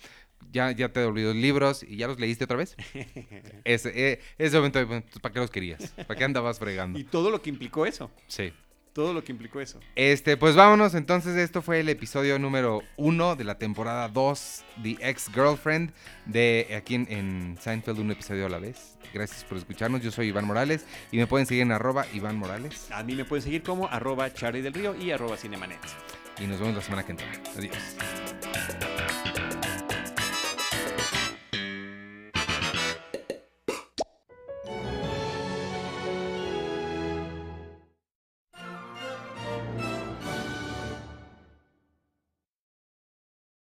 Ya, 0.52 0.72
ya 0.72 0.90
te 0.90 1.04
olvidó 1.04 1.34
los 1.34 1.42
libros 1.42 1.84
y 1.84 1.98
ya 1.98 2.08
los 2.08 2.20
leíste 2.20 2.44
otra 2.46 2.58
vez. 2.58 2.76
Ese, 3.64 3.92
eh, 3.96 4.20
ese 4.38 4.58
momento, 4.58 4.86
bueno, 4.86 5.04
¿para 5.22 5.34
qué 5.34 5.40
los 5.40 5.50
querías? 5.50 5.92
¿Para 5.92 6.16
qué 6.16 6.24
andabas 6.24 6.60
fregando? 6.60 7.00
Y 7.04 7.04
todo 7.04 7.32
lo 7.32 7.42
que 7.42 7.50
implicó 7.50 7.86
eso. 7.86 8.12
Sí. 8.28 8.54
Todo 8.94 9.14
lo 9.14 9.24
que 9.24 9.32
implicó 9.32 9.60
eso. 9.60 9.80
Este, 9.96 10.38
pues 10.38 10.56
vámonos. 10.56 10.94
Entonces, 10.94 11.36
esto 11.36 11.64
fue 11.64 11.80
el 11.80 11.90
episodio 11.90 12.38
número 12.38 12.84
uno 12.96 13.36
de 13.36 13.44
la 13.44 13.58
temporada 13.58 14.08
2, 14.08 14.64
The 14.84 14.98
Ex-Girlfriend, 15.02 15.92
de 16.28 16.68
aquí 16.78 16.96
en, 16.96 17.08
en 17.10 17.58
Seinfeld, 17.60 18.00
un 18.00 18.12
episodio 18.12 18.46
a 18.46 18.50
la 18.50 18.60
vez. 18.60 19.00
Gracias 19.12 19.44
por 19.46 19.58
escucharnos. 19.58 20.02
Yo 20.02 20.12
soy 20.12 20.28
Iván 20.28 20.46
Morales 20.46 20.86
y 21.12 21.18
me 21.18 21.26
pueden 21.26 21.48
seguir 21.48 21.64
en 21.64 21.72
arroba 21.72 22.06
Iván 22.14 22.38
Morales. 22.38 22.92
A 22.92 23.04
mí 23.04 23.16
me 23.16 23.26
pueden 23.26 23.44
seguir 23.44 23.64
como 23.64 23.88
arroba 23.88 24.32
Charlie 24.32 24.62
del 24.62 24.74
Río 24.74 24.96
y 24.96 25.10
arroba 25.10 25.38
Cinemanet. 25.38 25.80
Y 26.40 26.46
nos 26.46 26.60
vemos 26.60 26.76
la 26.76 26.82
semana 26.82 27.04
que 27.04 27.12
entra. 27.12 27.28
Adiós. 27.58 28.93